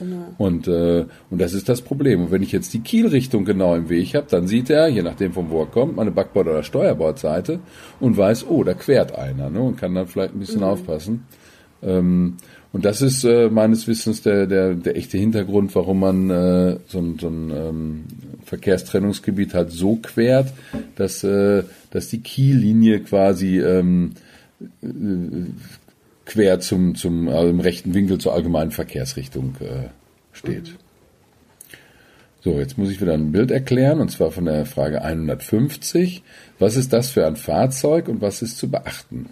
Genau. 0.02 0.34
Und, 0.40 0.68
äh, 0.68 1.06
und 1.30 1.40
das 1.40 1.54
ist 1.54 1.70
das 1.70 1.82
Problem. 1.82 2.24
Und 2.24 2.32
wenn 2.32 2.42
ich 2.42 2.52
jetzt 2.52 2.74
die 2.74 2.80
Kielrichtung 2.80 3.46
genau 3.46 3.76
im 3.76 3.88
Weg 3.88 4.16
habe, 4.16 4.26
dann 4.30 4.48
sieht 4.48 4.72
er, 4.72 4.88
je 4.88 5.04
nachdem 5.04 5.32
von 5.32 5.52
wo 5.52 5.62
er 5.62 5.68
kommt, 5.68 5.96
meine 5.96 6.12
Backbord- 6.12 6.48
oder 6.48 6.64
Steuerbordseite 6.64 7.60
und 8.00 8.18
weiß, 8.18 8.48
oh, 8.50 8.64
da 8.64 8.74
quert 8.74 9.16
einer 9.16 9.52
ne, 9.52 9.62
und 9.62 9.78
kann 9.78 9.94
dann 9.94 10.08
vielleicht 10.08 10.34
ein 10.34 10.40
bisschen 10.40 10.64
aufpassen. 10.64 11.26
Ähm, 11.84 12.38
und 12.74 12.86
das 12.86 13.02
ist 13.04 13.24
äh, 13.26 13.50
meines 13.50 13.88
Wissens 13.88 14.24
der, 14.24 14.48
der, 14.48 14.74
der 14.74 14.96
echte 14.96 15.20
Hintergrund, 15.20 15.76
warum 15.76 16.00
man 16.00 16.30
äh, 16.32 16.78
so 16.88 17.00
ein, 17.00 17.20
so 17.20 17.28
ein 17.28 17.52
ähm, 17.52 18.04
Verkehrstrennungsgebiet 18.46 19.54
halt 19.54 19.72
so 19.72 19.98
quert, 20.02 20.52
dass, 20.96 21.24
äh, 21.24 21.64
dass 21.92 22.10
die 22.10 22.22
Kiellinie 22.22 23.02
quasi 23.02 23.60
ähm, 23.60 24.14
äh, 24.82 24.88
quer 26.32 26.60
zum, 26.62 26.96
zum 26.96 27.28
also 27.28 27.50
im 27.50 27.60
rechten 27.60 27.94
Winkel 27.94 28.18
zur 28.18 28.34
allgemeinen 28.34 28.72
Verkehrsrichtung 28.72 29.56
äh, 29.60 29.90
steht. 30.32 30.76
So, 32.44 32.58
jetzt 32.58 32.78
muss 32.78 32.90
ich 32.90 33.02
wieder 33.02 33.14
ein 33.14 33.32
Bild 33.32 33.52
erklären, 33.52 34.00
und 34.00 34.10
zwar 34.10 34.32
von 34.32 34.46
der 34.46 34.66
Frage 34.66 35.04
150. 35.04 36.24
Was 36.58 36.78
ist 36.78 36.94
das 36.94 37.10
für 37.10 37.28
ein 37.28 37.36
Fahrzeug 37.36 38.08
und 38.08 38.22
was 38.22 38.42
ist 38.42 38.58
zu 38.58 38.72
beachten? 38.72 39.30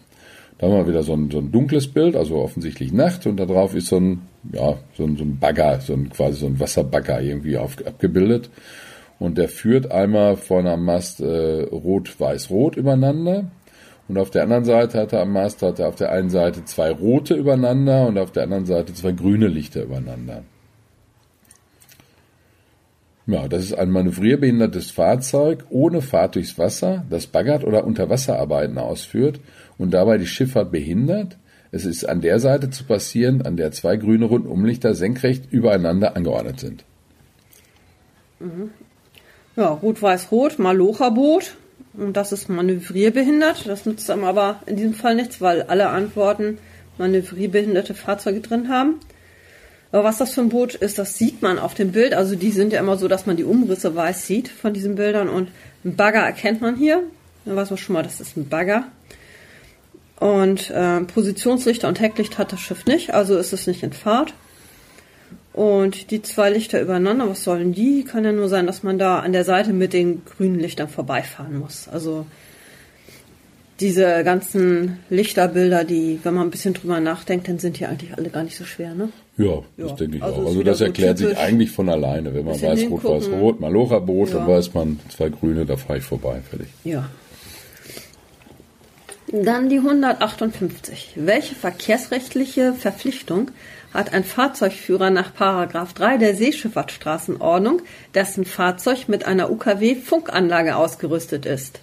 Da 0.58 0.68
haben 0.68 0.76
wir 0.76 0.88
wieder 0.88 1.04
so 1.04 1.14
ein, 1.14 1.32
so 1.32 1.40
ein 1.40 1.52
dunkles 1.54 1.88
Bild, 1.88 2.18
also 2.18 2.36
offensichtlich 2.36 2.92
Nacht, 2.92 3.26
und 3.26 3.38
da 3.38 3.46
drauf 3.46 3.74
ist 3.76 3.88
so 3.88 3.98
ein, 3.98 4.24
ja, 4.52 4.78
so 4.96 5.06
ein, 5.06 5.16
so 5.16 5.24
ein 5.24 5.40
Bagger, 5.40 5.80
so 5.80 5.94
ein 5.94 6.10
quasi 6.10 6.40
so 6.40 6.48
ein 6.48 6.60
Wasserbagger 6.60 7.22
irgendwie 7.22 7.58
auf, 7.58 7.78
abgebildet. 7.86 8.50
Und 9.20 9.38
der 9.38 9.48
führt 9.48 9.92
einmal 9.92 10.36
vorne 10.36 10.72
am 10.72 10.84
Mast 10.84 11.22
äh, 11.22 11.64
rot-weiß-rot 11.64 12.76
übereinander. 12.76 13.50
Und 14.10 14.18
auf 14.18 14.32
der 14.32 14.42
anderen 14.42 14.66
Seite 14.66 15.00
hat 15.00 15.14
er 15.14 15.22
am 15.22 15.32
Mast 15.32 15.62
hat 15.62 15.78
er 15.78 15.88
auf 15.88 15.96
der 15.96 16.12
einen 16.12 16.32
Seite 16.32 16.66
zwei 16.66 16.90
rote 16.90 17.36
übereinander 17.36 18.08
und 18.08 18.18
auf 18.18 18.32
der 18.32 18.44
anderen 18.44 18.66
Seite 18.66 18.92
zwei 18.96 19.12
grüne 19.12 19.48
Lichter 19.48 19.84
übereinander. 19.84 20.44
Ja, 23.28 23.48
das 23.48 23.66
ist 23.66 23.74
ein 23.74 23.92
manövrierbehindertes 23.92 24.90
Fahrzeug 24.90 25.66
ohne 25.70 26.02
Fahrt 26.02 26.34
durchs 26.34 26.58
Wasser, 26.58 27.06
das 27.12 27.28
baggert 27.28 27.64
oder 27.64 27.84
Unterwasserarbeiten 27.84 28.80
ausführt 28.80 29.40
und 29.78 29.92
dabei 29.92 30.18
die 30.18 30.26
Schifffahrt 30.26 30.72
behindert. 30.72 31.38
Es 31.72 31.86
ist 31.86 32.10
an 32.10 32.22
der 32.22 32.40
Seite 32.40 32.72
zu 32.72 32.86
passieren, 32.86 33.44
an 33.44 33.58
der 33.58 33.72
zwei 33.72 33.98
grüne 33.98 34.26
Rundumlichter 34.26 34.96
senkrecht 34.96 35.52
übereinander 35.52 36.16
angeordnet 36.16 36.60
sind. 36.60 36.84
Ja, 39.56 39.68
Rot-Weiß-Rot, 39.68 40.58
Malocha-Boot. 40.58 41.56
Und 41.94 42.14
das 42.18 42.32
ist 42.32 42.50
manövrierbehindert. 42.50 43.68
Das 43.68 43.86
nützt 43.86 44.10
einem 44.10 44.24
aber 44.24 44.62
in 44.66 44.76
diesem 44.76 44.94
Fall 44.94 45.16
nichts, 45.16 45.42
weil 45.42 45.64
alle 45.64 45.90
Antworten 45.90 46.58
manövrierbehinderte 46.98 47.94
Fahrzeuge 47.94 48.42
drin 48.42 48.70
haben. 48.70 48.96
Aber 49.92 50.04
was 50.04 50.18
das 50.18 50.34
für 50.34 50.42
ein 50.42 50.50
Boot 50.50 50.76
ist, 50.76 51.00
das 51.00 51.18
sieht 51.18 51.42
man 51.42 51.58
auf 51.58 51.74
dem 51.74 51.92
Bild. 51.92 52.14
Also 52.14 52.36
die 52.36 52.52
sind 52.52 52.74
ja 52.74 52.80
immer 52.80 52.98
so, 52.98 53.08
dass 53.08 53.26
man 53.26 53.38
die 53.38 53.44
Umrisse 53.44 53.96
weiß 53.96 54.28
sieht 54.28 54.48
von 54.48 54.74
diesen 54.74 54.96
Bildern. 54.96 55.30
Und 55.30 55.50
ein 55.84 55.96
Bagger 55.96 56.20
erkennt 56.20 56.62
man 56.62 56.76
hier. 56.76 57.02
Da 57.46 57.56
weiß 57.56 57.72
man 57.72 57.78
schon 57.78 57.94
mal, 57.94 58.04
das 58.04 58.22
ist 58.22 58.38
ein 58.38 58.50
Bagger. 58.50 58.86
Und 60.20 60.70
äh, 60.70 61.02
Positionslichter 61.02 61.88
und 61.88 62.00
Hecklicht 62.00 62.38
hat 62.38 62.52
das 62.52 62.60
Schiff 62.60 62.86
nicht, 62.86 63.14
also 63.14 63.38
ist 63.38 63.54
es 63.54 63.68
nicht 63.68 63.84
in 63.84 63.94
Fahrt. 63.94 64.34
Und 65.60 66.12
die 66.12 66.22
zwei 66.22 66.52
Lichter 66.52 66.80
übereinander, 66.80 67.30
was 67.30 67.44
sollen 67.44 67.74
die? 67.74 68.06
Kann 68.06 68.24
ja 68.24 68.32
nur 68.32 68.48
sein, 68.48 68.66
dass 68.66 68.82
man 68.82 68.98
da 68.98 69.20
an 69.20 69.34
der 69.34 69.44
Seite 69.44 69.74
mit 69.74 69.92
den 69.92 70.24
grünen 70.24 70.58
Lichtern 70.58 70.88
vorbeifahren 70.88 71.60
muss. 71.60 71.90
Also 71.90 72.26
diese 73.82 74.24
ganzen 74.24 75.00
Lichterbilder, 75.10 75.84
die, 75.84 76.22
wenn 76.24 76.34
man 76.34 76.48
ein 76.48 76.50
bisschen 76.50 76.76
drüber 76.76 77.02
nachdenkt, 77.02 77.50
dann 77.50 77.60
sind 77.60 77.78
die 77.78 77.86
eigentlich 77.86 78.18
alle 78.18 78.30
gar 78.30 78.44
nicht 78.44 78.56
so 78.56 78.64
schwer, 78.64 78.96
ne? 78.96 79.10
Ja, 79.36 79.62
das 79.76 79.90
Ja, 79.90 79.96
denke 79.98 80.16
ich 80.16 80.24
also 80.24 80.42
auch. 80.44 80.46
Also 80.48 80.64
das 80.64 80.80
erklärt 80.80 81.18
sich 81.18 81.38
eigentlich 81.38 81.72
von 81.72 81.90
alleine. 81.90 82.34
Wenn 82.34 82.46
man 82.46 82.62
weiß, 82.62 82.90
rot, 82.90 83.04
weiß, 83.04 83.28
rot, 83.28 83.60
Malocha-Boot, 83.60 84.34
dann 84.34 84.48
Ja. 84.48 84.56
weiß 84.56 84.74
man, 84.74 84.98
zwei 85.10 85.28
grüne, 85.28 85.66
da 85.66 85.76
fahre 85.76 86.00
ich 86.00 86.06
vorbei, 86.06 86.40
fertig. 86.50 86.70
Ja. 86.86 87.10
Dann 89.34 89.68
die 89.68 89.80
158. 89.80 91.16
Welche 91.16 91.54
verkehrsrechtliche 91.54 92.74
Verpflichtung 92.74 93.52
hat 93.94 94.14
ein 94.14 94.24
Fahrzeugführer 94.24 95.10
nach 95.10 95.34
Paragraph 95.34 95.94
3 95.94 96.18
der 96.18 96.36
Seeschifffahrtsstraßenordnung, 96.36 97.82
dessen 98.14 98.46
Fahrzeug 98.46 99.08
mit 99.08 99.26
einer 99.26 99.52
UKW-Funkanlage 99.52 100.76
ausgerüstet 100.76 101.46
ist? 101.46 101.80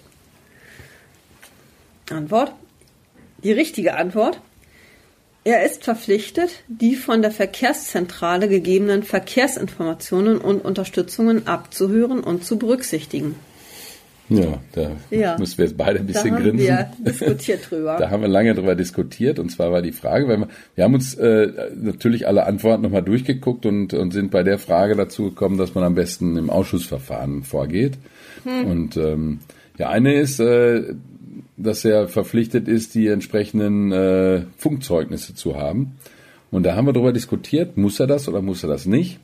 Antwort. 2.09 2.53
Die 3.43 3.51
richtige 3.51 3.95
Antwort. 3.95 4.39
Er 5.43 5.63
ist 5.63 5.85
verpflichtet, 5.85 6.63
die 6.67 6.95
von 6.95 7.21
der 7.21 7.31
Verkehrszentrale 7.31 8.49
gegebenen 8.49 9.03
Verkehrsinformationen 9.03 10.39
und 10.39 10.65
Unterstützungen 10.65 11.47
abzuhören 11.47 12.19
und 12.19 12.43
zu 12.43 12.57
berücksichtigen. 12.57 13.35
Ja, 14.29 14.59
da 14.73 14.91
Ja. 15.09 15.37
müssen 15.37 15.57
wir 15.57 15.65
jetzt 15.65 15.77
beide 15.77 15.99
ein 15.99 16.07
Da 16.07 16.13
bisschen 16.13 16.33
haben 16.35 16.43
grinsen. 16.43 16.67
wir 16.67 16.89
diskutiert 16.99 17.71
drüber. 17.71 17.95
Da 17.99 18.09
haben 18.09 18.21
wir 18.21 18.27
lange 18.27 18.53
drüber 18.55 18.75
diskutiert 18.75 19.39
und 19.39 19.49
zwar 19.49 19.71
war 19.71 19.81
die 19.81 19.91
Frage, 19.93 20.27
weil 20.27 20.37
wir, 20.39 20.47
wir 20.75 20.83
haben 20.83 20.93
uns 20.95 21.13
äh, 21.15 21.47
natürlich 21.81 22.27
alle 22.27 22.45
Antworten 22.45 22.83
nochmal 22.83 23.03
durchgeguckt 23.03 23.65
und, 23.65 23.93
und 23.93 24.11
sind 24.11 24.31
bei 24.31 24.43
der 24.43 24.57
Frage 24.59 24.95
dazu 24.95 25.25
gekommen, 25.25 25.57
dass 25.57 25.75
man 25.75 25.83
am 25.85 25.95
besten 25.95 26.35
im 26.37 26.49
Ausschussverfahren 26.49 27.43
vorgeht. 27.43 27.93
Und 28.45 28.97
ähm, 28.97 29.39
ja, 29.77 29.89
eine 29.89 30.13
ist, 30.15 30.39
äh, 30.39 30.83
dass 31.57 31.83
er 31.85 32.07
verpflichtet 32.07 32.67
ist, 32.67 32.95
die 32.95 33.07
entsprechenden 33.07 33.91
äh, 33.91 34.41
Funkzeugnisse 34.57 35.35
zu 35.35 35.55
haben. 35.57 35.93
Und 36.51 36.63
da 36.63 36.75
haben 36.75 36.85
wir 36.87 36.93
darüber 36.93 37.11
diskutiert, 37.13 37.75
muss 37.77 37.99
er 37.99 38.07
das 38.07 38.29
oder 38.29 38.41
muss 38.41 38.63
er 38.63 38.69
das 38.69 38.85
nicht? 38.85 39.19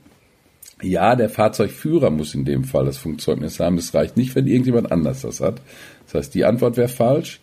Ja, 0.81 1.15
der 1.15 1.29
Fahrzeugführer 1.29 2.09
muss 2.09 2.35
in 2.35 2.45
dem 2.45 2.63
Fall 2.63 2.85
das 2.85 2.97
Funkzeugnis 2.97 3.59
haben. 3.59 3.77
Es 3.77 3.93
reicht 3.93 4.17
nicht, 4.17 4.35
wenn 4.35 4.47
irgendjemand 4.47 4.91
anders 4.91 5.21
das 5.21 5.39
hat. 5.39 5.61
Das 6.05 6.15
heißt, 6.15 6.33
die 6.33 6.45
Antwort 6.45 6.77
wäre 6.77 6.89
falsch. 6.89 7.39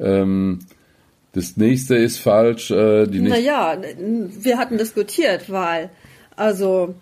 Ähm, 0.00 0.60
das 1.32 1.56
nächste 1.56 1.96
ist 1.96 2.18
falsch. 2.18 2.70
Äh, 2.70 3.06
die 3.06 3.20
nächste, 3.20 3.40
Naja, 3.40 3.76
wir 3.98 4.58
hatten 4.58 4.78
diskutiert, 4.78 5.50
weil, 5.50 5.90
also, 6.36 6.94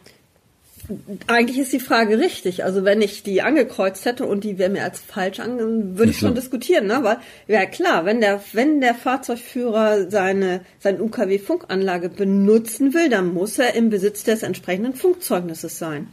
eigentlich 1.26 1.58
ist 1.58 1.72
die 1.72 1.80
Frage 1.80 2.18
richtig. 2.18 2.64
Also, 2.64 2.84
wenn 2.84 3.02
ich 3.02 3.22
die 3.22 3.42
angekreuzt 3.42 4.04
hätte 4.04 4.26
und 4.26 4.44
die 4.44 4.58
wäre 4.58 4.70
mir 4.70 4.84
als 4.84 5.00
falsch 5.00 5.40
ange, 5.40 5.98
würde 5.98 6.10
ich 6.10 6.18
schon 6.18 6.34
diskutieren, 6.34 6.86
ne? 6.86 7.00
Weil, 7.02 7.18
ja 7.46 7.66
klar, 7.66 8.04
wenn 8.04 8.20
der, 8.20 8.40
wenn 8.52 8.80
der 8.80 8.94
Fahrzeugführer 8.94 10.10
seine, 10.10 10.60
seine 10.78 11.02
UKW-Funkanlage 11.02 12.08
benutzen 12.08 12.94
will, 12.94 13.08
dann 13.08 13.34
muss 13.34 13.58
er 13.58 13.74
im 13.74 13.90
Besitz 13.90 14.24
des 14.24 14.42
entsprechenden 14.42 14.94
Funkzeugnisses 14.94 15.78
sein. 15.78 16.08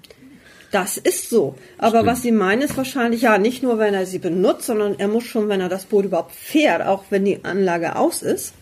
Das 0.71 0.97
ist 0.97 1.29
so. 1.29 1.55
Aber 1.77 1.99
Stimmt. 1.99 2.05
was 2.07 2.21
Sie 2.21 2.31
meinen, 2.31 2.61
ist 2.61 2.75
wahrscheinlich, 2.75 3.21
ja, 3.21 3.37
nicht 3.37 3.63
nur, 3.63 3.79
wenn 3.79 3.93
er 3.93 4.05
sie 4.05 4.19
benutzt, 4.19 4.65
sondern 4.65 4.95
er 4.99 5.07
muss 5.07 5.23
schon, 5.23 5.47
wenn 5.47 5.61
er 5.61 5.69
das 5.69 5.85
Boot 5.85 6.05
überhaupt 6.05 6.35
fährt, 6.35 6.81
auch 6.81 7.05
wenn 7.09 7.23
die 7.23 7.43
Anlage 7.45 7.95
aus 7.95 8.21
ist, 8.21 8.53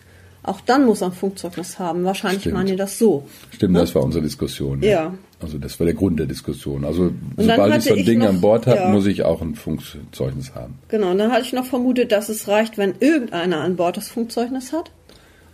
auch 0.46 0.60
dann 0.60 0.86
muss 0.86 1.00
er 1.00 1.08
ein 1.08 1.12
Funkzeugnis 1.12 1.78
haben. 1.80 2.04
Wahrscheinlich 2.04 2.42
Stimmt. 2.42 2.54
meinen 2.54 2.66
die 2.68 2.76
das 2.76 2.98
so. 2.98 3.26
Stimmt, 3.50 3.76
das 3.76 3.94
war 3.94 4.04
unsere 4.04 4.22
Diskussion. 4.22 4.80
Ja. 4.82 5.12
Also 5.38 5.58
das 5.58 5.78
war 5.78 5.84
der 5.84 5.94
Grund 5.94 6.18
der 6.18 6.26
Diskussion. 6.26 6.84
Also 6.84 7.10
sobald 7.36 7.76
ich 7.76 7.84
so 7.84 7.92
ein 7.92 7.98
ich 7.98 8.06
Ding 8.06 8.20
noch- 8.20 8.28
an 8.28 8.40
Bord 8.40 8.66
habe, 8.66 8.78
ja. 8.78 8.88
muss 8.88 9.06
ich 9.06 9.22
auch 9.22 9.42
ein 9.42 9.54
Funkzeugnis 9.54 10.54
haben. 10.54 10.78
Genau, 10.88 11.10
und 11.10 11.18
dann 11.18 11.30
hatte 11.30 11.42
ich 11.42 11.52
noch 11.52 11.66
vermutet, 11.66 12.10
dass 12.10 12.28
es 12.30 12.48
reicht, 12.48 12.78
wenn 12.78 12.94
irgendeiner 13.00 13.60
an 13.60 13.76
Bord 13.76 13.98
das 13.98 14.08
Funkzeugnis 14.08 14.72
hat. 14.72 14.90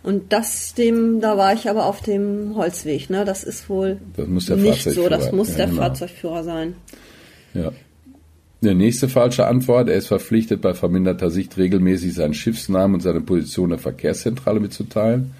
Und 0.01 0.33
das 0.33 0.73
dem, 0.73 1.21
da 1.21 1.37
war 1.37 1.53
ich 1.53 1.69
aber 1.69 1.85
auf 1.85 2.01
dem 2.01 2.55
Holzweg, 2.55 3.09
ne? 3.09 3.23
Das 3.25 3.43
ist 3.43 3.69
wohl 3.69 3.97
Das 4.17 4.27
muss 4.27 4.45
der 4.47 4.57
nicht 4.57 4.83
so, 4.89 5.07
das 5.07 5.31
muss 5.31 5.51
ja, 5.51 5.55
der 5.57 5.67
genau. 5.67 5.81
Fahrzeugführer 5.81 6.43
sein. 6.43 6.75
Ja. 7.53 7.71
Die 8.61 8.73
nächste 8.73 9.09
falsche 9.09 9.47
Antwort. 9.47 9.89
Er 9.89 9.95
ist 9.95 10.07
verpflichtet, 10.07 10.61
bei 10.61 10.73
verminderter 10.73 11.29
Sicht 11.29 11.57
regelmäßig 11.57 12.13
seinen 12.13 12.33
Schiffsnamen 12.33 12.95
und 12.95 13.01
seine 13.01 13.19
Position 13.21 13.69
der 13.69 13.79
Verkehrszentrale 13.79 14.61
mitzuteilen. 14.61 15.33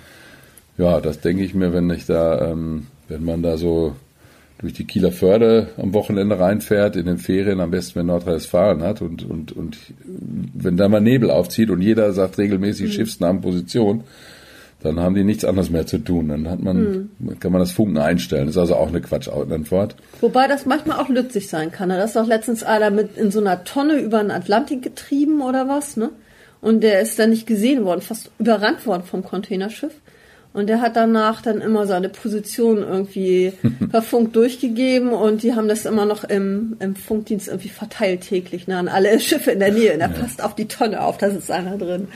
Ja, 0.78 1.00
das 1.00 1.22
denke 1.22 1.44
ich 1.44 1.54
mir, 1.54 1.74
wenn 1.74 1.90
ich 1.90 2.06
da, 2.06 2.52
ähm, 2.52 2.88
wenn 3.08 3.24
man 3.24 3.42
da 3.44 3.58
so 3.58 3.96
durch 4.60 4.74
die 4.74 4.86
Kieler 4.86 5.12
Förde 5.12 5.70
am 5.78 5.94
Wochenende 5.94 6.40
reinfährt, 6.40 6.96
in 6.96 7.06
den 7.06 7.18
Ferien, 7.18 7.60
am 7.60 7.72
besten 7.72 8.00
wenn 8.00 8.06
Nordrhein-Westfalen 8.06 8.82
hat 8.82 9.02
und, 9.02 9.24
und, 9.24 9.52
und 9.52 9.78
wenn 10.54 10.78
da 10.78 10.88
mal 10.88 11.02
Nebel 11.02 11.30
aufzieht 11.32 11.70
und 11.70 11.82
jeder 11.82 12.14
sagt 12.14 12.38
regelmäßig 12.38 12.94
Schiffsnamen, 12.94 13.42
Position, 13.42 14.04
dann 14.84 15.00
haben 15.00 15.16
die 15.16 15.24
nichts 15.24 15.46
anderes 15.46 15.70
mehr 15.70 15.86
zu 15.86 15.98
tun. 15.98 16.28
Dann 16.28 16.50
hat 16.50 16.62
man, 16.62 17.10
mhm. 17.20 17.40
kann 17.40 17.52
man 17.52 17.60
das 17.60 17.72
Funken 17.72 17.98
einstellen. 17.98 18.48
Das 18.48 18.56
ist 18.56 18.60
also 18.60 18.76
auch 18.76 18.90
eine 18.90 19.02
Quatschantwort. 19.02 19.96
Wobei 20.20 20.48
das 20.48 20.66
manchmal 20.66 21.00
auch 21.00 21.10
nützlich 21.10 21.48
sein 21.48 21.72
kann. 21.72 21.90
Da 21.90 22.04
ist 22.04 22.16
doch 22.16 22.28
letztens 22.28 22.64
einer 22.64 22.92
mit 22.92 23.18
in 23.18 23.32
so 23.32 23.40
einer 23.40 23.64
Tonne 23.64 24.00
über 24.00 24.22
den 24.22 24.32
Atlantik 24.32 24.82
getrieben 24.82 25.42
oder 25.42 25.68
was, 25.68 25.98
ne? 25.98 26.10
Und 26.62 26.82
der 26.82 27.02
ist 27.02 27.20
dann 27.20 27.32
nicht 27.32 27.46
gesehen 27.46 27.84
worden, 27.84 28.02
fast 28.02 28.32
überrannt 28.40 28.86
worden 28.86 29.04
vom 29.04 29.24
Containerschiff. 29.24 29.94
Und 30.54 30.68
der 30.68 30.82
hat 30.82 30.96
danach 30.96 31.42
dann 31.42 31.62
immer 31.62 31.88
seine 31.88 32.10
Position 32.10 32.78
irgendwie 32.78 33.54
per 33.92 34.04
Funk 34.04 34.34
durchgegeben 34.34 35.10
und 35.10 35.42
die 35.42 35.56
haben 35.56 35.68
das 35.68 35.86
immer 35.86 36.06
noch 36.06 36.24
im, 36.24 36.78
im 36.80 36.96
Funkdienst 36.96 37.48
irgendwie 37.48 37.70
verteilt 37.70 38.22
täglich 38.22 38.68
ne, 38.68 38.78
an 38.78 38.88
alle 38.88 39.20
Schiffe 39.20 39.52
in 39.52 39.60
der 39.60 39.72
Nähe. 39.72 39.94
Und 39.94 40.02
er 40.02 40.12
ja. 40.12 40.20
passt 40.20 40.44
auf 40.44 40.56
die 40.56 40.68
Tonne 40.68 41.02
auf, 41.02 41.18
da 41.18 41.28
ist 41.28 41.50
einer 41.50 41.78
drin. 41.78 42.08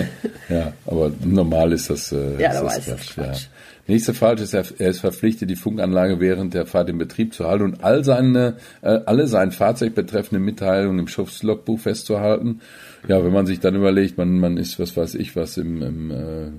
ja, 0.50 0.74
aber 0.84 1.10
normal 1.24 1.72
ist 1.72 1.88
das, 1.88 2.12
äh, 2.12 2.40
ja, 2.40 2.52
ist 2.52 2.62
das 2.62 2.84
Quatsch. 2.84 3.14
Quatsch. 3.14 3.42
Ja. 3.42 3.48
Nächste 3.88 4.14
Fall 4.14 4.38
ist, 4.40 4.52
er, 4.52 4.64
er 4.78 4.90
ist 4.90 4.98
verpflichtet, 4.98 5.48
die 5.48 5.56
Funkanlage 5.56 6.18
während 6.18 6.54
der 6.54 6.66
Fahrt 6.66 6.88
in 6.88 6.98
Betrieb 6.98 7.32
zu 7.32 7.46
halten 7.46 7.62
und 7.62 7.84
all 7.84 8.04
seine, 8.04 8.56
äh, 8.82 8.98
alle 9.06 9.28
sein 9.28 9.52
Fahrzeug 9.52 9.94
betreffende 9.94 10.40
Mitteilungen 10.40 10.98
im 10.98 11.08
Schiffslogbuch 11.08 11.78
festzuhalten. 11.78 12.60
Ja, 13.06 13.24
wenn 13.24 13.32
man 13.32 13.46
sich 13.46 13.60
dann 13.60 13.76
überlegt, 13.76 14.18
man, 14.18 14.40
man 14.40 14.56
ist, 14.56 14.80
was 14.80 14.96
weiß 14.96 15.14
ich, 15.14 15.36
was 15.36 15.56
im, 15.56 15.82
im 15.82 16.10
äh, 16.10 16.50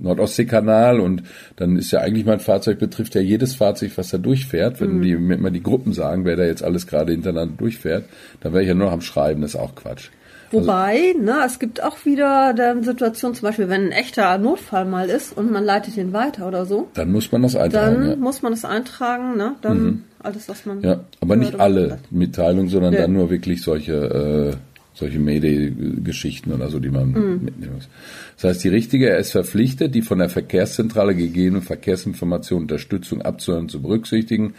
Nordostseekanal 0.00 1.00
und 1.00 1.22
dann 1.56 1.76
ist 1.76 1.90
ja 1.90 2.00
eigentlich 2.00 2.24
mein 2.24 2.40
Fahrzeug 2.40 2.78
betrifft 2.78 3.14
ja 3.14 3.20
jedes 3.20 3.54
Fahrzeug, 3.54 3.92
was 3.96 4.10
da 4.10 4.18
durchfährt. 4.18 4.80
Wenn 4.80 4.98
mhm. 4.98 5.02
die 5.02 5.12
immer 5.12 5.50
die 5.50 5.62
Gruppen 5.62 5.92
sagen, 5.92 6.24
wer 6.24 6.36
da 6.36 6.44
jetzt 6.44 6.62
alles 6.62 6.86
gerade 6.86 7.12
hintereinander 7.12 7.54
durchfährt, 7.56 8.04
dann 8.40 8.52
wäre 8.52 8.62
ich 8.62 8.68
ja 8.68 8.74
nur 8.74 8.86
noch 8.86 8.92
am 8.92 9.00
Schreiben, 9.00 9.42
das 9.42 9.54
ist 9.54 9.60
auch 9.60 9.74
Quatsch. 9.74 10.10
Wobei, 10.50 11.12
also, 11.14 11.22
ne, 11.22 11.42
es 11.44 11.58
gibt 11.58 11.82
auch 11.82 12.04
wieder 12.04 12.54
dann 12.54 12.82
Situationen, 12.82 13.34
zum 13.34 13.48
Beispiel, 13.48 13.68
wenn 13.68 13.86
ein 13.86 13.92
echter 13.92 14.38
Notfall 14.38 14.86
mal 14.86 15.08
ist 15.10 15.36
und 15.36 15.50
man 15.50 15.64
leitet 15.64 15.96
ihn 15.96 16.12
weiter 16.12 16.48
oder 16.48 16.64
so. 16.64 16.88
Dann 16.94 17.12
muss 17.12 17.30
man 17.32 17.42
das 17.42 17.54
eintragen. 17.54 18.00
Dann 18.00 18.10
ja. 18.10 18.16
muss 18.16 18.42
man 18.42 18.52
das 18.52 18.64
eintragen, 18.64 19.36
ne? 19.36 19.56
Dann 19.60 19.82
mhm. 19.82 20.04
alles, 20.22 20.48
was 20.48 20.64
man. 20.64 20.80
Ja, 20.80 21.00
aber 21.20 21.36
nicht 21.36 21.60
alle 21.60 21.98
Mitteilungen, 22.10 22.68
sondern 22.68 22.94
ja. 22.94 23.02
dann 23.02 23.12
nur 23.12 23.30
wirklich 23.30 23.62
solche 23.62 23.92
äh, 23.92 24.56
solche 24.98 25.18
Mayday-Geschichten 25.18 26.52
oder 26.52 26.68
so, 26.68 26.78
die 26.80 26.90
man 26.90 27.10
mhm. 27.10 27.44
mitnehmen 27.44 27.74
muss. 27.74 27.88
Das 28.36 28.50
heißt, 28.50 28.64
die 28.64 28.68
Richtige, 28.68 29.08
er 29.10 29.18
ist 29.18 29.30
verpflichtet, 29.30 29.94
die 29.94 30.02
von 30.02 30.18
der 30.18 30.28
Verkehrszentrale 30.28 31.14
gegebene 31.14 31.62
Verkehrsinformation 31.62 32.62
Unterstützung 32.62 33.22
abzuhören, 33.22 33.68
zu 33.68 33.80
berücksichtigen. 33.80 34.54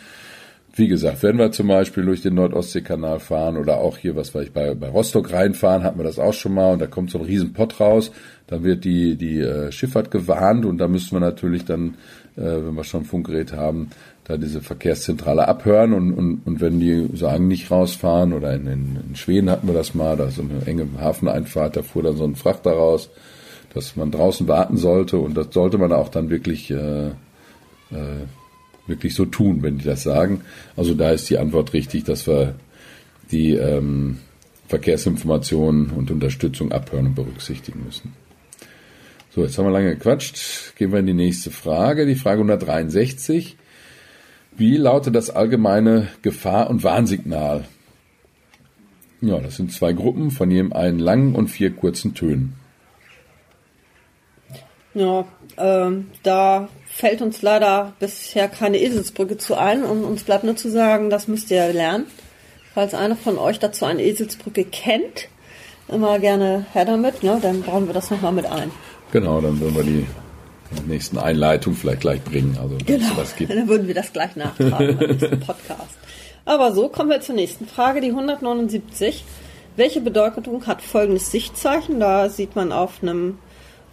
Wie 0.76 0.88
gesagt, 0.88 1.24
wenn 1.24 1.38
wir 1.38 1.52
zum 1.52 1.68
Beispiel 1.68 2.06
durch 2.06 2.22
den 2.22 2.36
Nordostseekanal 2.36 3.20
fahren 3.20 3.58
oder 3.58 3.80
auch 3.80 3.98
hier, 3.98 4.16
was 4.16 4.34
weiß 4.34 4.46
ich, 4.46 4.54
bei, 4.54 4.76
bei 4.76 4.88
Rostock 4.88 5.34
reinfahren, 5.34 5.84
hatten 5.84 6.00
wir 6.00 6.04
das 6.04 6.20
auch 6.20 6.34
schon 6.34 6.54
mal 6.54 6.74
und 6.74 6.80
da 6.80 6.88
kommt 6.88 7.12
so 7.12 7.18
ein 7.20 7.26
Riesenpott 7.26 7.80
raus, 7.80 8.12
dann 8.48 8.64
wird 8.64 8.86
die, 8.86 9.16
die 9.16 9.40
äh, 9.40 9.72
Schifffahrt 9.72 10.10
gewarnt 10.10 10.66
und 10.66 10.78
da 10.78 10.88
müssen 10.88 11.12
wir 11.12 11.20
natürlich 11.20 11.66
dann, 11.66 11.96
äh, 12.38 12.44
wenn 12.44 12.76
wir 12.76 12.84
schon 12.84 13.02
ein 13.02 13.06
Funkgerät 13.06 13.52
haben, 13.52 13.90
da 14.30 14.38
diese 14.38 14.62
Verkehrszentrale 14.62 15.48
abhören 15.48 15.92
und, 15.92 16.14
und, 16.14 16.42
und 16.46 16.62
wenn 16.62 16.80
die 16.80 17.10
sagen, 17.18 17.48
nicht 17.48 17.72
rausfahren 17.72 18.32
oder 18.32 18.54
in, 18.54 18.68
in, 18.68 19.00
in 19.10 19.16
Schweden 19.16 19.50
hatten 19.50 19.66
wir 19.66 19.74
das 19.74 19.96
mal, 19.96 20.16
da 20.18 20.30
so 20.30 20.44
eine 20.44 20.68
enge 20.68 20.88
Hafeneinfahrt, 21.00 21.76
da 21.76 21.82
fuhr 21.82 22.04
dann 22.04 22.16
so 22.16 22.26
ein 22.26 22.36
Frachter 22.36 22.74
raus, 22.74 23.10
dass 23.74 23.96
man 23.96 24.12
draußen 24.12 24.48
warten 24.48 24.78
sollte 24.78 25.18
und 25.18 25.36
das 25.36 25.48
sollte 25.52 25.80
man 25.80 25.92
auch 25.92 26.10
dann 26.10 26.30
wirklich, 26.30 26.70
äh, 26.70 27.08
äh, 27.08 28.22
wirklich 28.86 29.16
so 29.16 29.26
tun, 29.26 29.64
wenn 29.64 29.80
die 29.80 29.86
das 29.86 30.04
sagen. 30.04 30.42
Also 30.78 30.94
da 30.94 31.10
ist 31.10 31.28
die 31.32 31.40
Antwort 31.40 31.74
richtig, 31.74 32.04
dass 32.04 32.28
wir 32.28 32.54
die 33.32 33.56
ähm, 33.56 34.20
Verkehrsinformationen 34.68 35.90
und 35.90 36.12
Unterstützung 36.12 36.72
abhören 36.72 37.08
und 37.08 37.16
berücksichtigen 37.16 37.84
müssen. 37.84 38.14
So, 39.34 39.42
jetzt 39.42 39.58
haben 39.58 39.66
wir 39.66 39.72
lange 39.72 39.96
gequatscht. 39.96 40.76
Gehen 40.76 40.92
wir 40.92 41.00
in 41.00 41.08
die 41.08 41.14
nächste 41.16 41.50
Frage, 41.50 42.06
die 42.06 42.14
Frage 42.14 42.42
163. 42.42 43.58
Wie 44.60 44.76
lautet 44.76 45.16
das 45.16 45.30
allgemeine 45.30 46.10
Gefahr- 46.22 46.70
und 46.70 46.84
Warnsignal? 46.84 47.64
Ja, 49.22 49.40
das 49.40 49.56
sind 49.56 49.72
zwei 49.72 49.94
Gruppen, 49.94 50.32
von 50.32 50.52
jedem 50.52 50.74
einen 50.74 51.00
langen 51.00 51.34
und 51.34 51.48
vier 51.48 51.74
kurzen 51.74 52.14
Tönen. 52.14 52.56
Ja, 54.94 55.24
ähm, 55.58 56.08
da 56.24 56.68
fällt 56.88 57.22
uns 57.22 57.42
leider 57.42 57.94
bisher 58.02 58.50
keine 58.50 58.80
Eselsbrücke 58.80 59.38
zu 59.38 59.56
ein 59.56 59.86
und 59.86 60.04
uns 60.04 60.26
bleibt 60.26 60.44
nur 60.44 60.58
zu 60.58 60.70
sagen, 60.70 61.10
das 61.10 61.30
müsst 61.30 61.50
ihr 61.52 61.72
lernen. 61.72 62.08
Falls 62.74 62.94
einer 62.94 63.16
von 63.16 63.38
euch 63.38 63.60
dazu 63.60 63.86
eine 63.86 64.04
Eselsbrücke 64.04 64.66
kennt, 64.66 65.30
immer 65.88 66.20
gerne 66.20 66.66
her 66.74 66.84
damit, 66.84 67.24
ne? 67.24 67.40
dann 67.42 67.62
bauen 67.62 67.88
wir 67.88 67.94
das 67.94 68.12
nochmal 68.12 68.34
mit 68.34 68.46
ein. 68.46 68.72
Genau, 69.14 69.40
dann 69.40 69.58
würden 69.62 69.76
wir 69.76 69.84
die 69.84 70.06
nächsten 70.88 71.18
Einleitung 71.18 71.74
vielleicht 71.76 72.02
gleich 72.02 72.22
bringen. 72.24 72.58
Also 72.62 72.78
genau, 72.86 73.14
das 73.16 73.36
gibt. 73.36 73.52
dann 73.52 73.68
würden 73.68 73.88
wir 73.88 73.96
das 73.96 74.14
gleich 74.14 74.36
nachtragen 74.36 74.98
beim 74.98 75.10
nächsten 75.10 75.40
Podcast. 75.46 75.98
Aber 76.46 76.74
so 76.74 76.90
kommen 76.90 77.10
wir 77.10 77.22
zur 77.22 77.36
nächsten 77.36 77.68
Frage, 77.68 78.02
die 78.02 78.10
179. 78.10 79.24
Welche 79.76 80.02
Bedeutung 80.02 80.66
hat 80.68 80.82
folgendes 80.82 81.32
Sichtzeichen? 81.32 82.00
Da 82.00 82.30
sieht 82.30 82.56
man 82.56 82.72
auf 82.72 83.02
einem 83.02 83.38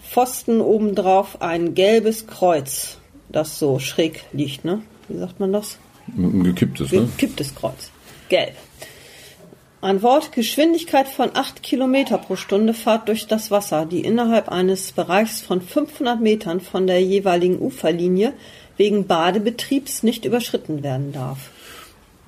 Pfosten 0.03 0.61
obendrauf 0.61 1.43
ein 1.43 1.75
gelbes 1.75 2.27
Kreuz, 2.27 2.99
das 3.29 3.59
so 3.59 3.79
schräg 3.79 4.25
liegt, 4.33 4.65
ne? 4.65 4.83
Wie 5.09 5.19
sagt 5.19 5.39
man 5.41 5.53
das? 5.53 5.79
Ein 6.17 6.45
gekipptes, 6.45 6.93
ne? 6.93 7.09
Gekipptes 7.17 7.55
Kreuz. 7.55 7.91
Gelb. 8.29 8.55
Antwort: 9.87 10.33
Geschwindigkeit 10.33 11.09
von 11.09 11.31
8 11.33 11.63
km 11.63 12.19
pro 12.27 12.37
Stunde 12.37 12.75
Fahrt 12.75 13.09
durch 13.09 13.27
das 13.27 13.51
Wasser, 13.51 13.87
die 13.87 14.01
innerhalb 14.01 14.49
eines 14.49 14.93
Bereichs 14.93 15.41
von 15.41 15.61
500 15.63 16.21
Metern 16.21 16.61
von 16.61 16.87
der 16.87 17.01
jeweiligen 17.03 17.61
Uferlinie 17.61 18.35
wegen 18.77 19.07
Badebetriebs 19.07 20.03
nicht 20.03 20.25
überschritten 20.25 20.83
werden 20.83 21.13
darf. 21.13 21.51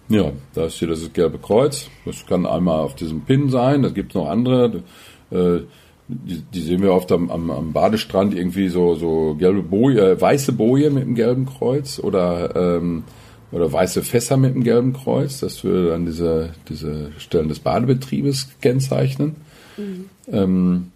Ja, 0.09 0.33
da 0.55 0.67
ist 0.67 0.79
hier 0.79 0.89
das 0.89 1.13
gelbe 1.13 1.39
Kreuz. 1.39 1.91
Das 2.07 2.25
kann 2.25 2.47
einmal 2.47 2.81
auf 2.81 2.95
diesem 2.95 3.23
Pin 3.23 3.51
sein. 3.51 3.83
Da 3.83 3.91
gibt 3.91 4.13
es 4.13 4.15
noch 4.15 4.29
andere. 4.29 4.83
Äh, 5.31 5.61
die, 6.09 6.43
die, 6.55 6.61
sehen 6.63 6.81
wir 6.81 6.95
oft 6.95 7.13
am, 7.13 7.31
am, 7.31 7.51
am, 7.51 7.73
Badestrand 7.75 8.35
irgendwie 8.35 8.69
so, 8.69 8.95
so 8.95 9.37
gelbe 9.39 9.63
Boje, 9.63 10.13
äh, 10.13 10.21
weiße 10.21 10.53
Boje 10.53 10.91
mit 10.91 11.03
dem 11.03 11.15
gelben 11.15 11.45
Kreuz 11.45 11.99
oder 11.99 12.57
ähm, 12.57 13.05
oder 13.51 13.73
weiße 13.73 14.03
Fässer 14.03 14.37
mit 14.37 14.55
einem 14.55 14.65
gelben 14.65 14.93
Kreuz. 14.93 15.41
Das 15.41 15.65
würde 15.65 15.91
dann 15.91 16.07
diese, 16.07 16.51
diese 16.69 17.13
Stellen 17.19 17.49
des 17.49 17.61
Badebetriebes 17.61 18.49
kennzeichnen. 18.61 19.37
Mhm. 19.77 20.05
Ähm, 20.31 20.87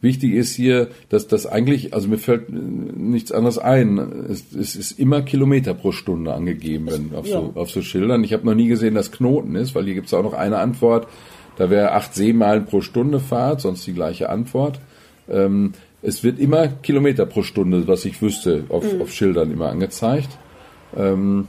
wichtig 0.00 0.34
ist 0.34 0.54
hier, 0.54 0.88
dass 1.08 1.26
das 1.26 1.46
eigentlich, 1.46 1.92
also 1.92 2.08
mir 2.08 2.18
fällt 2.18 2.50
nichts 2.50 3.32
anderes 3.32 3.58
ein. 3.58 3.98
Es, 4.30 4.52
es 4.52 4.76
ist 4.76 4.98
immer 4.98 5.22
Kilometer 5.22 5.74
pro 5.74 5.92
Stunde 5.92 6.32
angegeben 6.32 6.88
wenn, 6.90 7.14
auf, 7.14 7.26
ja. 7.26 7.40
so, 7.40 7.52
auf 7.54 7.70
so 7.70 7.82
Schildern. 7.82 8.22
Ich 8.24 8.32
habe 8.32 8.46
noch 8.46 8.54
nie 8.54 8.68
gesehen, 8.68 8.94
dass 8.94 9.10
Knoten 9.10 9.56
ist, 9.56 9.74
weil 9.74 9.84
hier 9.84 9.94
gibt 9.94 10.06
es 10.06 10.14
auch 10.14 10.22
noch 10.22 10.34
eine 10.34 10.58
Antwort. 10.58 11.08
Da 11.56 11.70
wäre 11.70 11.92
acht 11.92 12.14
Seemeilen 12.14 12.66
pro 12.66 12.80
Stunde 12.80 13.20
Fahrt, 13.20 13.60
sonst 13.60 13.86
die 13.86 13.92
gleiche 13.92 14.30
Antwort. 14.30 14.80
Ähm, 15.28 15.72
es 16.02 16.24
wird 16.24 16.38
immer 16.38 16.68
Kilometer 16.68 17.26
pro 17.26 17.42
Stunde, 17.42 17.86
was 17.86 18.04
ich 18.04 18.22
wüsste, 18.22 18.64
auf, 18.68 18.90
mhm. 18.90 19.02
auf 19.02 19.12
Schildern 19.12 19.50
immer 19.50 19.68
angezeigt. 19.68 20.30
Ähm, 20.96 21.48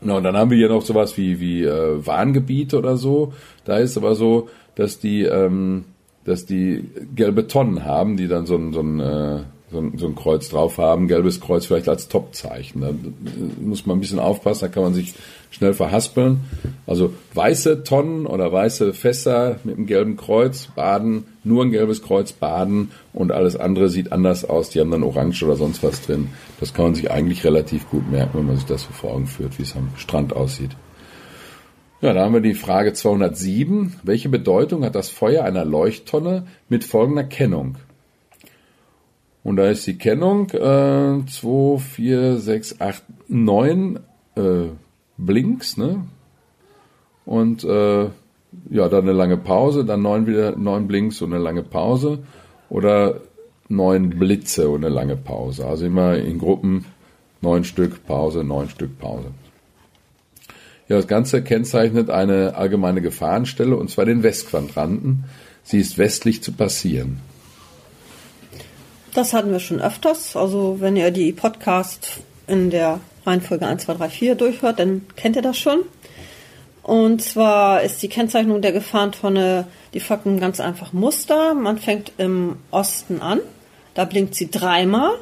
Genau, 0.00 0.16
und 0.16 0.22
dann 0.22 0.36
haben 0.36 0.50
wir 0.50 0.56
hier 0.56 0.68
noch 0.68 0.82
sowas 0.82 1.16
wie, 1.16 1.40
wie 1.40 1.64
äh, 1.64 2.06
Warngebiete 2.06 2.78
oder 2.78 2.96
so. 2.96 3.32
Da 3.64 3.78
ist 3.78 3.96
aber 3.96 4.14
so, 4.14 4.48
dass 4.74 4.98
die, 4.98 5.22
ähm, 5.24 5.84
dass 6.24 6.46
die 6.46 6.88
gelbe 7.14 7.46
Tonnen 7.46 7.84
haben, 7.84 8.16
die 8.16 8.28
dann 8.28 8.46
so 8.46 8.56
ein, 8.56 8.72
so 8.72 8.80
ein 8.80 9.00
äh, 9.00 9.40
so 9.70 9.78
ein, 9.78 9.98
so 9.98 10.06
ein 10.06 10.14
Kreuz 10.14 10.48
drauf 10.48 10.78
haben, 10.78 11.08
gelbes 11.08 11.40
Kreuz 11.40 11.66
vielleicht 11.66 11.88
als 11.88 12.08
Topzeichen. 12.08 12.80
Da 12.80 12.90
muss 13.60 13.86
man 13.86 13.96
ein 13.96 14.00
bisschen 14.00 14.18
aufpassen, 14.18 14.62
da 14.62 14.68
kann 14.68 14.82
man 14.82 14.94
sich 14.94 15.14
schnell 15.50 15.74
verhaspeln. 15.74 16.40
Also 16.86 17.12
weiße 17.34 17.84
Tonnen 17.84 18.26
oder 18.26 18.52
weiße 18.52 18.92
Fässer 18.92 19.60
mit 19.64 19.76
einem 19.76 19.86
gelben 19.86 20.16
Kreuz 20.16 20.68
baden, 20.74 21.24
nur 21.44 21.64
ein 21.64 21.70
gelbes 21.70 22.02
Kreuz 22.02 22.32
baden 22.32 22.90
und 23.12 23.32
alles 23.32 23.56
andere 23.56 23.88
sieht 23.88 24.12
anders 24.12 24.44
aus. 24.44 24.70
Die 24.70 24.80
haben 24.80 24.90
dann 24.90 25.02
Orange 25.02 25.44
oder 25.44 25.56
sonst 25.56 25.82
was 25.82 26.02
drin. 26.02 26.28
Das 26.58 26.74
kann 26.74 26.86
man 26.86 26.94
sich 26.94 27.10
eigentlich 27.10 27.44
relativ 27.44 27.88
gut 27.90 28.10
merken, 28.10 28.38
wenn 28.38 28.46
man 28.46 28.56
sich 28.56 28.66
das 28.66 28.82
so 28.82 28.92
vor 28.92 29.12
Augen 29.12 29.26
führt, 29.26 29.58
wie 29.58 29.62
es 29.62 29.76
am 29.76 29.90
Strand 29.96 30.34
aussieht. 30.34 30.70
Ja, 32.02 32.14
da 32.14 32.24
haben 32.24 32.32
wir 32.32 32.40
die 32.40 32.54
Frage 32.54 32.94
207. 32.94 33.96
Welche 34.02 34.30
Bedeutung 34.30 34.84
hat 34.84 34.94
das 34.94 35.10
Feuer 35.10 35.44
einer 35.44 35.66
Leuchttonne 35.66 36.46
mit 36.70 36.82
folgender 36.82 37.24
Kennung? 37.24 37.76
Und 39.42 39.56
da 39.56 39.68
ist 39.68 39.86
die 39.86 39.96
Kennung 39.96 40.50
äh, 40.50 41.24
2, 41.26 41.78
4, 41.78 42.36
6, 42.38 42.80
8, 42.80 43.02
9 43.28 44.00
äh, 44.36 44.40
Blinks, 45.16 45.76
ne? 45.76 46.04
Und 47.24 47.64
äh, 47.64 48.08
ja, 48.70 48.88
dann 48.88 49.02
eine 49.02 49.12
lange 49.12 49.36
Pause, 49.36 49.84
dann 49.84 50.02
neun 50.02 50.26
wieder 50.26 50.56
neun 50.56 50.88
Blinks 50.88 51.22
und 51.22 51.32
eine 51.32 51.42
lange 51.42 51.62
Pause. 51.62 52.18
Oder 52.68 53.20
neun 53.68 54.10
Blitze 54.10 54.68
und 54.68 54.84
eine 54.84 54.94
lange 54.94 55.16
Pause. 55.16 55.66
Also 55.66 55.86
immer 55.86 56.16
in 56.16 56.38
Gruppen 56.38 56.84
neun 57.40 57.64
Stück 57.64 58.04
Pause, 58.06 58.44
neun 58.44 58.68
Stück 58.68 58.98
Pause. 58.98 59.28
Ja, 60.88 60.96
das 60.96 61.06
Ganze 61.06 61.42
kennzeichnet 61.42 62.10
eine 62.10 62.56
allgemeine 62.56 63.00
Gefahrenstelle 63.00 63.76
und 63.76 63.90
zwar 63.90 64.06
den 64.06 64.22
Westquadranten. 64.24 65.24
Sie 65.62 65.78
ist 65.78 65.98
westlich 65.98 66.42
zu 66.42 66.52
passieren. 66.52 67.20
Das 69.14 69.32
hatten 69.32 69.50
wir 69.50 69.60
schon 69.60 69.80
öfters. 69.80 70.36
Also 70.36 70.76
wenn 70.80 70.96
ihr 70.96 71.10
die 71.10 71.32
Podcast 71.32 72.20
in 72.46 72.70
der 72.70 73.00
Reihenfolge 73.26 73.66
1, 73.66 73.84
2, 73.84 73.94
3, 73.94 74.08
4 74.08 74.34
durchhört, 74.36 74.78
dann 74.78 75.06
kennt 75.16 75.36
ihr 75.36 75.42
das 75.42 75.58
schon. 75.58 75.80
Und 76.82 77.22
zwar 77.22 77.82
ist 77.82 78.02
die 78.02 78.08
Kennzeichnung 78.08 78.62
der 78.62 78.72
Gefahrentonne, 78.72 79.66
die 79.94 80.02
einem 80.02 80.40
ganz 80.40 80.60
einfachen 80.60 80.98
Muster. 80.98 81.54
Man 81.54 81.78
fängt 81.78 82.12
im 82.18 82.56
Osten 82.70 83.20
an, 83.20 83.40
da 83.94 84.04
blinkt 84.04 84.34
sie 84.34 84.50
dreimal, 84.50 85.12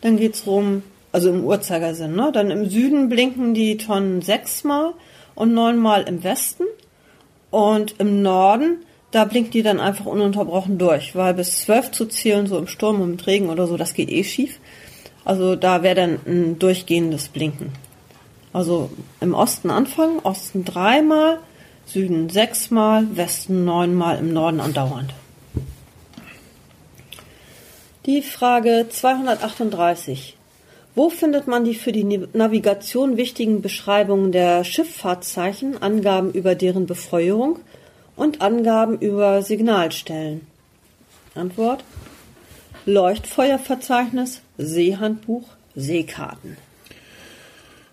dann 0.00 0.16
geht's 0.16 0.46
rum, 0.46 0.82
also 1.10 1.30
im 1.30 1.44
Uhrzeigersinn, 1.44 2.14
ne? 2.14 2.30
Dann 2.32 2.50
im 2.50 2.68
Süden 2.68 3.08
blinken 3.08 3.54
die 3.54 3.78
Tonnen 3.78 4.22
sechsmal 4.22 4.92
und 5.34 5.54
neunmal 5.54 6.02
im 6.02 6.22
Westen. 6.22 6.64
Und 7.50 7.94
im 7.98 8.20
Norden, 8.22 8.84
da 9.10 9.24
blinkt 9.24 9.54
die 9.54 9.62
dann 9.62 9.80
einfach 9.80 10.06
ununterbrochen 10.06 10.78
durch, 10.78 11.14
weil 11.14 11.34
bis 11.34 11.62
zwölf 11.62 11.90
zu 11.90 12.06
zählen, 12.06 12.46
so 12.46 12.58
im 12.58 12.66
Sturm 12.68 13.00
und 13.00 13.20
im 13.20 13.26
Regen 13.26 13.48
oder 13.48 13.66
so, 13.66 13.76
das 13.76 13.94
geht 13.94 14.10
eh 14.10 14.24
schief. 14.24 14.58
Also 15.24 15.56
da 15.56 15.82
wäre 15.82 15.94
dann 15.94 16.20
ein 16.26 16.58
durchgehendes 16.58 17.28
Blinken. 17.28 17.72
Also 18.52 18.90
im 19.20 19.34
Osten 19.34 19.70
anfangen, 19.70 20.20
Osten 20.20 20.64
dreimal, 20.64 21.38
Süden 21.86 22.28
sechsmal, 22.28 23.06
Westen 23.16 23.64
neunmal, 23.64 24.18
im 24.18 24.32
Norden 24.32 24.60
andauernd. 24.60 25.14
Die 28.06 28.22
Frage 28.22 28.86
238. 28.90 30.36
Wo 30.94 31.10
findet 31.10 31.46
man 31.46 31.64
die 31.64 31.74
für 31.74 31.92
die 31.92 32.04
Navigation 32.32 33.16
wichtigen 33.16 33.62
Beschreibungen 33.62 34.32
der 34.32 34.64
Schifffahrtszeichen, 34.64 35.80
Angaben 35.80 36.32
über 36.32 36.54
deren 36.54 36.86
Befeuerung 36.86 37.58
und 38.18 38.42
Angaben 38.42 38.98
über 38.98 39.42
Signalstellen? 39.42 40.42
Antwort. 41.34 41.84
Leuchtfeuerverzeichnis, 42.84 44.42
Seehandbuch, 44.58 45.44
Seekarten. 45.74 46.56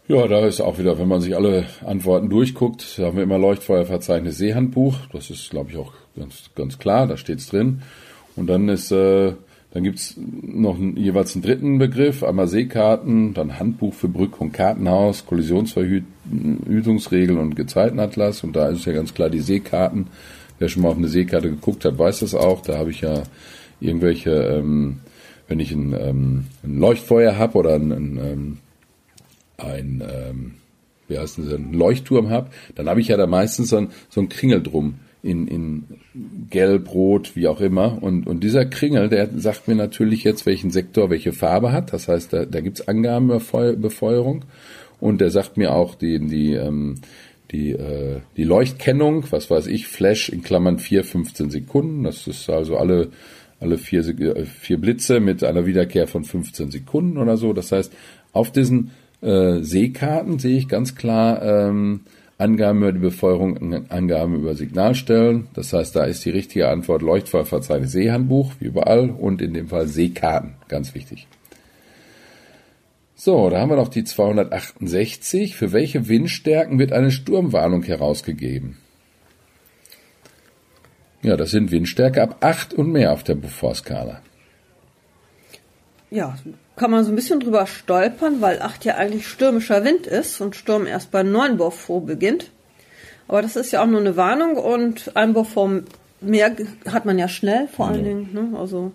Ja, 0.07 0.27
da 0.27 0.45
ist 0.45 0.61
auch 0.61 0.77
wieder, 0.77 0.99
wenn 0.99 1.07
man 1.07 1.21
sich 1.21 1.35
alle 1.35 1.65
Antworten 1.83 2.29
durchguckt, 2.29 2.99
haben 2.99 3.17
wir 3.17 3.23
immer 3.23 3.37
Leuchtfeuerverzeichnis 3.37 4.37
Seehandbuch. 4.37 4.95
Das 5.11 5.29
ist, 5.29 5.49
glaube 5.49 5.71
ich, 5.71 5.77
auch 5.77 5.93
ganz, 6.15 6.49
ganz 6.55 6.77
klar, 6.77 7.07
da 7.07 7.17
steht's 7.17 7.47
drin. 7.49 7.81
Und 8.35 8.47
dann 8.47 8.69
ist, 8.69 8.91
äh, 8.91 9.33
dann 9.75 9.83
gibt's 9.83 10.15
noch 10.17 10.77
einen, 10.77 10.95
jeweils 10.95 11.35
einen 11.35 11.43
dritten 11.43 11.77
Begriff, 11.79 12.23
einmal 12.23 12.47
Seekarten, 12.47 13.33
dann 13.33 13.59
Handbuch 13.59 13.93
für 13.93 14.07
Brück- 14.07 14.39
und 14.39 14.53
Kartenhaus, 14.53 15.25
Kollisionsverhütungsregeln 15.25 17.37
und 17.37 17.57
Gezeitenatlas. 17.57 18.45
Und 18.45 18.55
da 18.55 18.69
ist 18.69 18.85
ja 18.85 18.93
ganz 18.93 19.13
klar 19.13 19.29
die 19.29 19.41
Seekarten. 19.41 20.07
Wer 20.59 20.69
schon 20.69 20.83
mal 20.83 20.91
auf 20.91 20.97
eine 20.97 21.09
Seekarte 21.09 21.49
geguckt 21.49 21.83
hat, 21.83 21.99
weiß 21.99 22.21
das 22.21 22.35
auch. 22.35 22.61
Da 22.61 22.77
habe 22.77 22.91
ich 22.91 23.01
ja 23.01 23.23
irgendwelche, 23.81 24.31
ähm, 24.31 24.99
wenn 25.49 25.59
ich 25.59 25.73
ein, 25.73 25.91
ähm, 25.91 26.45
ein 26.63 26.79
Leuchtfeuer 26.79 27.37
habe 27.37 27.57
oder 27.57 27.75
ein, 27.75 27.91
ein 27.91 28.17
ähm, 28.17 28.57
ein, 29.57 30.01
ähm, 30.09 30.53
wie 31.09 31.19
heißt 31.19 31.37
das, 31.37 31.51
ein 31.51 31.73
Leuchtturm 31.73 32.29
habe, 32.29 32.49
dann 32.75 32.87
habe 32.87 33.01
ich 33.01 33.09
ja 33.09 33.17
da 33.17 33.27
meistens 33.27 33.71
so 33.71 33.75
ein, 33.75 33.89
so 34.07 34.21
ein 34.21 34.29
Kringel 34.29 34.63
drum 34.63 34.99
in, 35.25 35.47
in 35.47 35.83
gelb, 36.49 36.93
rot, 36.93 37.35
wie 37.35 37.47
auch 37.47 37.59
immer. 37.59 38.01
Und, 38.01 38.27
und 38.27 38.43
dieser 38.43 38.65
Kringel, 38.65 39.09
der 39.09 39.29
sagt 39.37 39.67
mir 39.67 39.75
natürlich 39.75 40.23
jetzt, 40.23 40.45
welchen 40.45 40.69
Sektor 40.69 41.09
welche 41.09 41.33
Farbe 41.33 41.71
hat. 41.71 41.91
Das 41.93 42.07
heißt, 42.07 42.31
da, 42.31 42.45
da 42.45 42.61
gibt's 42.61 42.87
Angaben 42.87 43.25
über 43.25 43.39
Feu 43.39 43.75
Befeuerung. 43.75 44.45
Und 44.99 45.21
der 45.21 45.31
sagt 45.31 45.57
mir 45.57 45.73
auch 45.73 45.95
die, 45.95 46.19
die, 46.19 46.53
ähm, 46.53 46.95
die, 47.51 47.71
äh, 47.71 48.21
die 48.37 48.43
Leuchtkennung, 48.43 49.25
was 49.31 49.49
weiß 49.49 49.67
ich, 49.67 49.87
Flash 49.87 50.29
in 50.29 50.43
Klammern 50.43 50.77
4, 50.77 51.03
15 51.03 51.49
Sekunden. 51.49 52.03
Das 52.03 52.27
ist 52.27 52.49
also 52.49 52.77
alle, 52.77 53.09
alle 53.59 53.77
vier, 53.77 54.07
äh, 54.07 54.45
vier 54.45 54.77
Blitze 54.77 55.19
mit 55.19 55.43
einer 55.43 55.65
Wiederkehr 55.65 56.07
von 56.07 56.23
15 56.23 56.71
Sekunden 56.71 57.17
oder 57.17 57.35
so. 57.37 57.51
Das 57.51 57.71
heißt, 57.71 57.91
auf 58.31 58.51
diesen 58.51 58.91
äh, 59.21 59.61
Seekarten 59.61 60.37
sehe 60.37 60.57
ich 60.57 60.67
ganz 60.67 60.95
klar 60.95 61.41
ähm, 61.41 62.01
Angaben 62.37 62.79
über 62.79 62.91
die 62.91 62.99
Befeuerung, 62.99 63.89
Angaben 63.89 64.35
über 64.35 64.55
Signalstellen. 64.55 65.47
Das 65.53 65.71
heißt, 65.71 65.95
da 65.95 66.03
ist 66.03 66.25
die 66.25 66.31
richtige 66.31 66.67
Antwort 66.67 67.01
Leuchtfallverzeichnis 67.01 67.93
Seehandbuch, 67.93 68.51
wie 68.59 68.65
überall, 68.65 69.09
und 69.09 69.41
in 69.41 69.53
dem 69.53 69.69
Fall 69.69 69.87
Seekarten, 69.87 70.55
ganz 70.67 70.93
wichtig. 70.93 71.27
So, 73.15 73.49
da 73.49 73.61
haben 73.61 73.69
wir 73.69 73.77
noch 73.77 73.87
die 73.87 74.03
268. 74.03 75.55
Für 75.55 75.71
welche 75.71 76.09
Windstärken 76.09 76.77
wird 76.77 76.91
eine 76.91 77.11
Sturmwarnung 77.11 77.83
herausgegeben? 77.83 78.77
Ja, 81.23 81.37
das 81.37 81.51
sind 81.51 81.71
Windstärke 81.71 82.21
ab 82.21 82.37
8 82.41 82.73
und 82.73 82.91
mehr 82.91 83.13
auf 83.13 83.23
der 83.23 83.35
Beaufort-Skala. 83.35 84.21
Ja, 86.15 86.33
kann 86.77 86.91
man 86.91 87.03
so 87.03 87.11
ein 87.11 87.15
bisschen 87.15 87.41
drüber 87.41 87.67
stolpern, 87.67 88.39
weil 88.39 88.61
8 88.61 88.85
ja 88.85 88.95
eigentlich 88.95 89.27
stürmischer 89.27 89.83
Wind 89.83 90.07
ist 90.07 90.39
und 90.39 90.55
Sturm 90.55 90.87
erst 90.87 91.11
bei 91.11 91.23
9 91.23 91.57
Beaufort 91.57 92.05
beginnt. 92.05 92.51
Aber 93.27 93.41
das 93.41 93.57
ist 93.57 93.71
ja 93.71 93.83
auch 93.83 93.85
nur 93.85 93.99
eine 93.99 94.15
Warnung 94.15 94.55
und 94.55 95.11
ein 95.17 95.33
Beaufort 95.33 95.83
mehr 96.21 96.55
hat 96.89 97.05
man 97.05 97.19
ja 97.19 97.27
schnell, 97.27 97.67
vor 97.67 97.87
allen 97.87 97.97
ja. 97.97 98.03
Dingen. 98.03 98.29
Ne? 98.31 98.57
Also, 98.57 98.93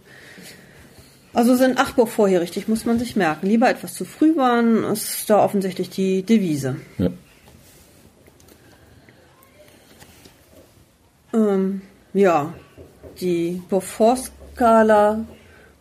also 1.35 1.55
sind 1.57 1.77
8 1.77 1.95
Beaufort 1.95 2.29
hier 2.29 2.41
richtig, 2.41 2.69
muss 2.69 2.87
man 2.87 2.99
sich 2.99 3.17
merken. 3.17 3.47
Lieber 3.47 3.69
etwas 3.69 3.93
zu 3.93 4.07
früh 4.07 4.35
warnen, 4.37 4.83
ist 4.85 5.29
da 5.29 5.45
offensichtlich 5.45 5.91
die 5.91 6.23
Devise. 6.23 6.77
Ja. 6.97 7.11
Ähm, 11.35 11.83
ja, 12.15 12.55
die 13.21 13.61
Beaufort-Skala 13.69 15.27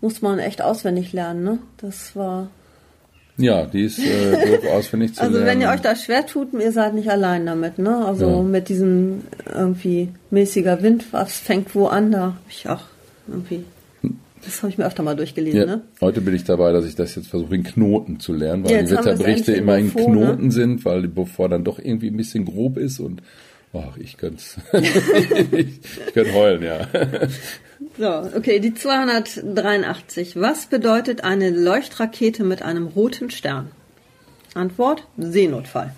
muss 0.02 0.22
man 0.22 0.40
echt 0.40 0.62
auswendig 0.62 1.14
lernen, 1.14 1.44
ne? 1.44 1.60
Das 1.78 2.16
war. 2.16 2.50
Ja, 3.38 3.66
die 3.66 3.84
ist 3.84 4.00
äh, 4.00 4.68
auswendig 4.72 5.16
zu 5.16 5.22
also 5.22 5.38
lernen. 5.38 5.48
Also 5.50 5.52
wenn 5.52 5.62
ihr 5.62 5.74
euch 5.74 5.82
das 5.82 6.04
schwer 6.04 6.26
tut, 6.26 6.54
ihr 6.54 6.72
seid 6.72 6.94
nicht 6.94 7.10
allein 7.10 7.46
damit, 7.46 7.80
ne? 7.80 8.06
Also 8.06 8.30
ja. 8.30 8.42
mit 8.42 8.70
diesem 8.70 9.22
irgendwie 9.54 10.10
mäßiger 10.30 10.82
Wind, 10.82 11.06
was 11.12 11.38
fängt 11.40 11.74
wo 11.76 11.88
an, 11.88 12.12
da 12.12 12.22
hab 12.28 12.50
ich 12.50 12.68
auch 12.68 12.84
irgendwie. 13.28 13.64
Das 14.46 14.64
habe 14.64 14.72
ich 14.72 14.78
mir 14.78 14.86
öfter 14.86 15.04
mal 15.04 15.18
durchgelesen, 15.18 15.60
ja. 15.60 15.66
ne? 15.66 15.82
Heute 16.00 16.22
bin 16.22 16.34
ich 16.34 16.46
dabei, 16.46 16.72
dass 16.72 16.86
ich 16.86 16.96
das 16.96 17.14
jetzt 17.16 17.28
versuche, 17.28 17.56
in 17.56 17.64
Knoten 17.64 18.22
zu 18.22 18.34
lernen, 18.34 18.64
weil 18.64 18.72
ja, 18.72 18.84
die 18.84 18.92
Wetterberichte 18.92 19.52
immer 19.52 19.78
in 19.78 19.88
ne? 19.88 19.92
Knoten 19.92 20.46
ne? 20.46 20.52
sind, 20.52 20.86
weil 20.86 21.02
die 21.02 21.08
bevor 21.10 21.50
dann 21.50 21.66
doch 21.66 21.78
irgendwie 21.78 22.08
ein 22.08 22.16
bisschen 22.16 22.46
grob 22.46 22.78
ist 22.78 23.00
und 23.00 23.22
ach, 23.74 23.98
ich 23.98 24.18
könnte 24.18 24.42
ich, 24.74 24.96
ich 25.52 26.14
könnte 26.14 26.34
heulen, 26.34 26.64
ja. 26.64 26.88
So, 27.98 28.38
okay, 28.38 28.60
die 28.60 28.74
283. 28.74 30.40
Was 30.40 30.68
bedeutet 30.68 31.24
eine 31.24 31.50
Leuchtrakete 31.50 32.44
mit 32.44 32.62
einem 32.62 32.88
roten 32.88 33.30
Stern? 33.30 33.72
Antwort: 34.54 35.08
Seenotfall. 35.18 35.94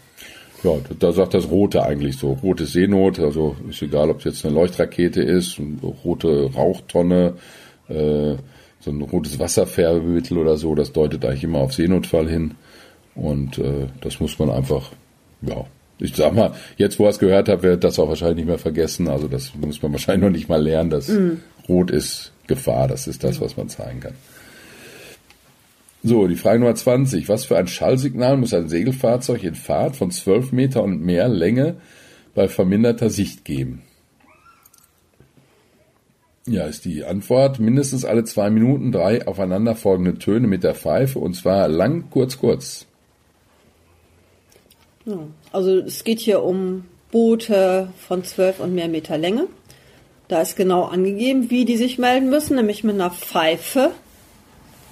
Ja, 0.64 0.74
da 1.00 1.12
sagt 1.12 1.34
das 1.34 1.50
Rote 1.50 1.84
eigentlich 1.84 2.18
so. 2.18 2.34
Rote 2.34 2.66
Seenot, 2.66 3.20
also 3.20 3.56
ist 3.68 3.82
egal, 3.82 4.12
ob 4.12 4.20
es 4.20 4.26
jetzt 4.26 4.46
eine 4.46 4.54
Leuchtrakete 4.54 5.22
ist, 5.22 5.60
eine 5.60 5.78
rote 5.82 6.52
Rauchtonne, 6.54 7.34
äh, 7.88 8.36
so 8.80 8.92
ein 8.92 9.02
rotes 9.02 9.40
Wasserfärbemittel 9.40 10.38
oder 10.38 10.58
so, 10.58 10.76
das 10.76 10.92
deutet 10.92 11.26
eigentlich 11.26 11.44
immer 11.44 11.60
auf 11.60 11.74
Seenotfall 11.74 12.30
hin. 12.30 12.56
Und 13.16 13.58
äh, 13.58 13.88
das 14.02 14.20
muss 14.20 14.38
man 14.38 14.52
einfach, 14.52 14.92
ja, 15.42 15.66
ich 16.02 16.16
sag 16.16 16.34
mal, 16.34 16.54
jetzt 16.78 17.00
wo 17.00 17.06
er 17.06 17.12
es 17.12 17.20
gehört 17.20 17.48
hat, 17.48 17.64
wird 17.64 17.84
das 17.84 18.00
auch 18.00 18.10
wahrscheinlich 18.10 18.38
nicht 18.38 18.48
mehr 18.48 18.58
vergessen. 18.58 19.08
Also 19.08 19.28
das 19.28 19.54
muss 19.56 19.82
man 19.82 19.92
wahrscheinlich 19.94 20.24
noch 20.24 20.36
nicht 20.36 20.50
mal 20.50 20.62
lernen, 20.62 20.90
dass 20.90 21.08
mm. 21.08 21.38
Rot 21.70 21.92
ist 21.92 22.32
Gefahr. 22.48 22.88
Das 22.88 23.08
ist 23.08 23.24
das, 23.24 23.40
was 23.40 23.56
man 23.56 23.70
zeigen 23.70 24.00
kann. 24.00 24.16
So, 26.04 26.28
die 26.28 26.36
Frage 26.36 26.60
Nummer 26.60 26.74
20. 26.74 27.30
Was 27.30 27.46
für 27.46 27.58
ein 27.58 27.68
Schallsignal 27.68 28.36
muss 28.38 28.54
ein 28.54 28.70
Segelfahrzeug 28.70 29.44
in 29.44 29.54
Fahrt 29.54 29.96
von 29.96 30.10
12 30.10 30.52
Meter 30.52 30.82
und 30.82 31.02
mehr 31.02 31.30
Länge 31.30 31.76
bei 32.34 32.48
verminderter 32.48 33.12
Sicht 33.12 33.46
geben? 33.46 33.84
Ja, 36.48 36.66
ist 36.66 36.86
die 36.86 37.04
Antwort. 37.04 37.60
Mindestens 37.60 38.04
alle 38.04 38.24
zwei 38.24 38.50
Minuten 38.50 38.92
drei 38.92 39.28
aufeinanderfolgende 39.28 40.18
Töne 40.18 40.48
mit 40.48 40.64
der 40.64 40.74
Pfeife 40.74 41.20
und 41.20 41.36
zwar 41.36 41.68
lang, 41.68 42.10
kurz, 42.10 42.40
kurz. 42.40 42.88
Also 45.52 45.78
es 45.80 46.04
geht 46.04 46.20
hier 46.20 46.44
um 46.44 46.86
Boote 47.12 47.90
von 48.08 48.24
12 48.24 48.60
und 48.60 48.74
mehr 48.74 48.88
Meter 48.88 49.18
Länge. 49.18 49.48
Da 50.28 50.42
ist 50.42 50.56
genau 50.56 50.84
angegeben, 50.84 51.50
wie 51.50 51.66
die 51.66 51.76
sich 51.76 51.98
melden 51.98 52.30
müssen, 52.30 52.56
nämlich 52.56 52.84
mit 52.86 52.96
einer 52.96 53.12
Pfeife. 53.12 53.92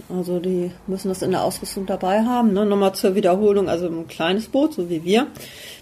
Also 0.10 0.40
die 0.40 0.72
müssen 0.88 1.08
das 1.08 1.22
in 1.22 1.32
der 1.32 1.44
Ausrüstung 1.44 1.86
dabei 1.86 2.24
haben. 2.26 2.52
Ne? 2.52 2.66
Nochmal 2.66 2.94
zur 2.94 3.16
Wiederholung, 3.16 3.70
also 3.70 3.88
ein 3.88 4.08
kleines 4.08 4.48
Boot, 4.48 4.74
so 4.74 4.90
wie 4.90 5.04
wir. 5.06 5.28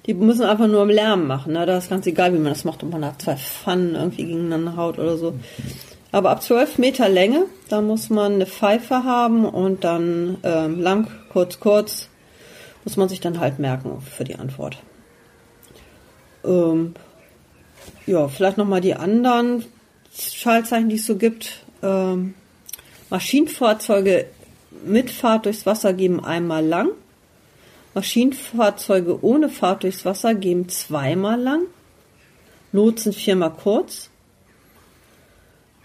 Die 0.06 0.14
müssen 0.14 0.44
einfach 0.44 0.68
nur 0.68 0.84
im 0.84 0.90
Lärm 0.90 1.26
machen. 1.26 1.54
Ne? 1.54 1.66
Da 1.66 1.78
ist 1.78 1.90
ganz 1.90 2.06
egal, 2.06 2.34
wie 2.34 2.40
man 2.40 2.54
das 2.54 2.66
macht, 2.66 2.84
ob 2.84 2.92
man 2.92 3.02
da 3.02 3.16
zwei 3.18 3.36
Pfannen 3.36 3.96
irgendwie 3.96 4.26
gegeneinander 4.26 4.76
haut 4.76 5.00
oder 5.00 5.18
so. 5.18 5.34
Aber 6.12 6.30
ab 6.30 6.44
12 6.44 6.78
Meter 6.78 7.10
Länge, 7.10 7.46
da 7.70 7.82
muss 7.82 8.10
man 8.10 8.34
eine 8.34 8.46
Pfeife 8.46 9.04
haben 9.04 9.46
und 9.46 9.84
dann 9.84 10.38
ähm, 10.44 10.80
lang, 10.80 11.08
kurz, 11.32 11.60
kurz, 11.60 12.10
muss 12.88 12.96
man 12.96 13.10
sich 13.10 13.20
dann 13.20 13.42
halt 13.42 13.60
merken 13.60 14.00
für 14.00 14.24
die 14.24 14.36
Antwort. 14.36 14.78
Ähm, 16.46 16.94
ja, 18.06 18.30
vielleicht 18.30 18.58
nochmal 18.58 18.80
die 18.80 18.96
anderen 18.96 19.66
Schaltzeichen, 20.18 20.88
die 20.88 20.96
es 20.96 21.06
so 21.06 21.18
gibt. 21.18 21.66
Ähm, 21.84 22.34
Maschinenfahrzeuge 23.10 24.28
mit 24.86 25.12
Fahrt 25.12 25.48
durchs 25.48 25.66
Wasser 25.66 25.92
geben 25.92 26.24
einmal 26.24 26.66
lang. 26.66 26.92
Maschinenfahrzeuge 27.94 29.22
ohne 29.22 29.50
Fahrt 29.50 29.84
durchs 29.84 30.06
Wasser 30.06 30.34
geben 30.34 30.70
zweimal 30.70 31.42
lang. 31.42 31.64
Lotsen 32.72 33.12
viermal 33.12 33.52
kurz. 33.52 34.10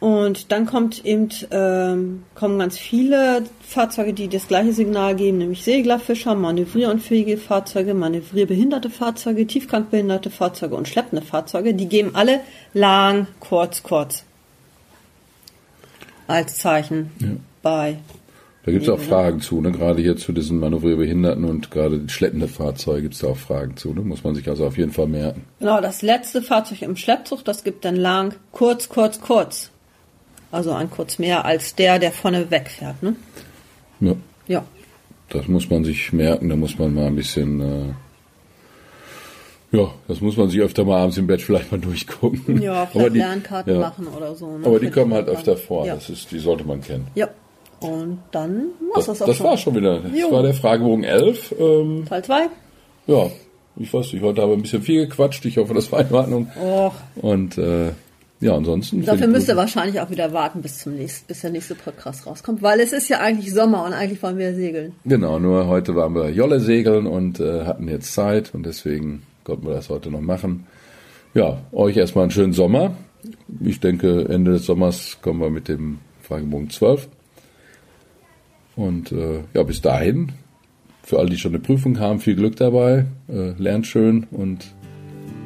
Und 0.03 0.51
dann 0.51 0.67
kommt 0.67 1.05
eben, 1.05 1.29
ähm, 1.53 2.25
kommen 2.35 2.59
ganz 2.59 2.77
viele 2.77 3.45
Fahrzeuge, 3.61 4.13
die 4.13 4.27
das 4.27 4.49
gleiche 4.49 4.73
Signal 4.73 5.15
geben, 5.15 5.39
nämlich 5.39 5.63
Seglerfischer, 5.63 6.35
manövrierunfähige 6.35 7.37
Fahrzeuge, 7.37 7.95
manövrierbehinderte 7.95 8.91
Fahrzeuge, 8.91 9.47
tiefgangbehinderte 9.47 10.29
Fahrzeuge 10.29 10.75
und 10.75 10.89
schleppende 10.89 11.25
Fahrzeuge. 11.25 11.73
Die 11.75 11.89
geben 11.89 12.17
alle 12.17 12.41
lang, 12.75 13.29
kurz, 13.39 13.85
kurz. 13.85 14.25
Als 16.27 16.59
Zeichen 16.59 17.13
Ja. 17.21 17.29
bei. 17.63 17.99
Da 18.65 18.73
gibt 18.73 18.83
es 18.83 18.89
auch 18.89 18.99
Fragen 18.99 19.41
zu, 19.41 19.61
ne? 19.61 19.71
gerade 19.71 20.03
hier 20.03 20.17
zu 20.17 20.33
diesen 20.33 20.59
Manövrierbehinderten 20.59 21.45
und 21.45 21.71
gerade 21.71 22.01
die 22.01 22.13
schleppende 22.13 22.49
Fahrzeuge 22.49 23.03
gibt 23.03 23.15
es 23.15 23.21
da 23.21 23.29
auch 23.29 23.37
Fragen 23.37 23.77
zu. 23.77 23.95
Ne? 23.95 24.01
Muss 24.01 24.25
man 24.25 24.35
sich 24.35 24.49
also 24.49 24.67
auf 24.67 24.77
jeden 24.77 24.91
Fall 24.91 25.07
merken. 25.07 25.45
Genau, 25.61 25.81
das 25.81 26.03
letzte 26.03 26.43
Fahrzeug 26.43 26.83
im 26.83 26.97
Schleppzug, 26.97 27.45
das 27.45 27.63
gibt 27.63 27.85
dann 27.85 27.95
lang, 27.95 28.35
kurz, 28.51 28.89
kurz, 28.89 29.21
kurz. 29.21 29.72
Also 30.53 30.73
ein 30.73 30.91
kurz 30.91 31.19
mehr 31.19 31.45
als 31.45 31.75
der, 31.75 31.99
der 31.99 32.13
vorne 32.13 32.51
wegfährt, 32.51 33.03
ne? 33.03 33.17
Ja, 34.01 34.15
Ja. 34.47 34.65
das 35.31 35.49
muss 35.49 35.69
man 35.71 35.85
sich 35.85 36.13
merken, 36.13 36.49
da 36.51 36.57
muss 36.57 36.79
man 36.79 36.95
mal 36.95 37.07
ein 37.07 37.17
bisschen, 37.17 37.61
äh, 37.61 37.95
ja, 39.77 39.91
das 40.09 40.21
muss 40.21 40.37
man 40.37 40.51
sich 40.51 40.61
öfter 40.61 40.85
mal 40.85 41.01
abends 41.01 41.17
im 41.17 41.27
Bett 41.27 41.41
vielleicht 41.41 41.73
mal 41.73 41.79
durchgucken. 41.81 42.61
Ja, 42.61 42.87
vielleicht 42.87 43.15
die- 43.15 43.19
Lernkarten 43.19 43.75
ja. 43.75 43.81
machen 43.81 44.07
oder 44.09 44.35
so. 44.35 44.59
Ne? 44.59 44.67
Aber 44.67 44.79
die 44.79 44.91
kommen 44.91 45.15
halt 45.15 45.29
öfter 45.29 45.57
vor, 45.57 45.87
Ja. 45.87 45.95
das 45.95 46.11
ist, 46.11 46.31
die 46.31 46.39
sollte 46.39 46.65
man 46.65 46.81
kennen. 46.81 47.07
ja. 47.15 47.29
Und 47.81 48.21
dann 48.31 48.67
war's 48.95 49.07
Das, 49.07 49.19
das, 49.19 49.23
auch 49.23 49.27
das 49.27 49.37
schon. 49.39 49.47
war 49.47 49.57
schon 49.57 49.75
wieder. 49.75 49.99
Das 49.99 50.13
Jo. 50.17 50.31
war 50.31 50.45
der 50.45 50.55
Fragebogen 50.55 51.03
11. 51.03 51.53
Ähm, 51.59 52.05
Teil 52.09 52.23
2. 52.23 52.47
ja, 53.09 53.29
ich 53.75 53.93
weiß 53.93 54.13
nicht, 54.13 54.23
heute 54.23 54.41
habe 54.41 54.53
ich 54.53 54.59
ein 54.59 54.63
bisschen 54.63 54.83
viel 54.83 55.09
gequatscht. 55.09 55.45
Ich 55.47 55.57
hoffe, 55.57 55.75
das 55.75 55.91
war 55.91 56.01
in 56.03 56.15
Ordnung. 56.15 56.49
Och, 56.63 56.93
Und 57.17 57.59
äh, 57.59 57.89
ja, 58.43 58.57
ansonsten. 58.57 59.01
für 59.01 59.07
dafür 59.07 59.29
müsst 59.29 59.49
ihr 59.49 59.57
wahrscheinlich 59.57 60.01
auch 60.01 60.11
wieder 60.11 60.33
warten, 60.33 60.63
bis 60.63 60.79
zum 60.79 60.97
nächsten, 60.97 61.29
bis 61.29 61.43
der 61.43 61.51
nächste 61.51 61.77
Podcast 61.77 62.27
rauskommt, 62.27 62.61
weil 62.61 62.81
es 62.81 62.93
ist 62.93 63.09
ja 63.09 63.21
eigentlich 63.21 63.55
Sommer 63.55 63.85
und 63.85 63.93
eigentlich 63.93 64.21
wollen 64.21 64.37
wir 64.37 64.53
segeln. 64.55 64.95
Genau, 65.05 65.39
nur 65.39 65.69
heute 65.69 65.95
waren 65.95 66.15
wir 66.15 66.29
Jolle 66.31 66.59
segeln 66.59 67.07
und 67.07 67.39
äh, 67.39 67.65
hatten 67.65 67.87
jetzt 67.87 68.13
Zeit 68.13 68.53
und 68.53 68.67
deswegen 68.67 69.23
konnten 69.45 69.67
wir 69.67 69.75
das 69.75 69.89
heute 69.89 70.11
noch 70.11 70.21
machen. 70.21 70.67
Ja, 71.35 71.61
euch 71.71 71.97
erstmal 71.97 72.25
einen 72.25 72.33
schönen 72.33 72.53
Sommer. 72.53 72.97
Ich 73.65 73.79
denke, 73.79 74.29
Ende 74.29 74.53
des 74.53 74.67
Sommers 74.67 75.19
kommen 75.23 75.41
wir 75.41 75.51
mit 75.51 75.69
dem 75.69 75.99
Fragebogen 76.23 76.69
12. 76.69 77.09
Und 78.75 79.13
äh, 79.13 79.41
ja, 79.55 79.63
bis 79.63 79.81
dahin, 79.83 80.33
für 81.05 81.21
alle, 81.21 81.31
die 81.31 81.39
schon 81.39 81.53
eine 81.53 81.61
Prüfung 81.61 82.01
haben, 82.01 82.19
viel 82.19 82.35
Glück 82.35 82.57
dabei, 82.57 83.05
äh, 83.29 83.53
lernt 83.57 83.87
schön 83.87 84.27
und 84.33 84.73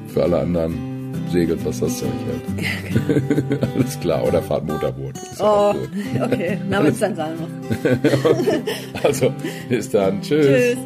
für 0.08 0.22
alle 0.22 0.38
anderen 0.38 0.95
segelt, 1.30 1.64
was 1.64 1.80
das 1.80 1.98
Zeug 1.98 2.08
hält. 3.08 3.62
Alles 3.74 4.00
klar, 4.00 4.24
oder 4.26 4.42
fahrt 4.42 4.66
Motorboot. 4.66 5.16
Ist 5.16 5.40
Oh, 5.40 5.74
okay, 6.22 6.58
na, 6.68 6.82
wenn 6.82 6.92
es 6.92 6.98
dann 6.98 7.14
sein 7.16 7.32
muss. 7.38 9.02
Also, 9.02 9.32
bis 9.68 9.90
dann. 9.90 10.20
Tschüss. 10.22 10.46
Tschüss. 10.46 10.78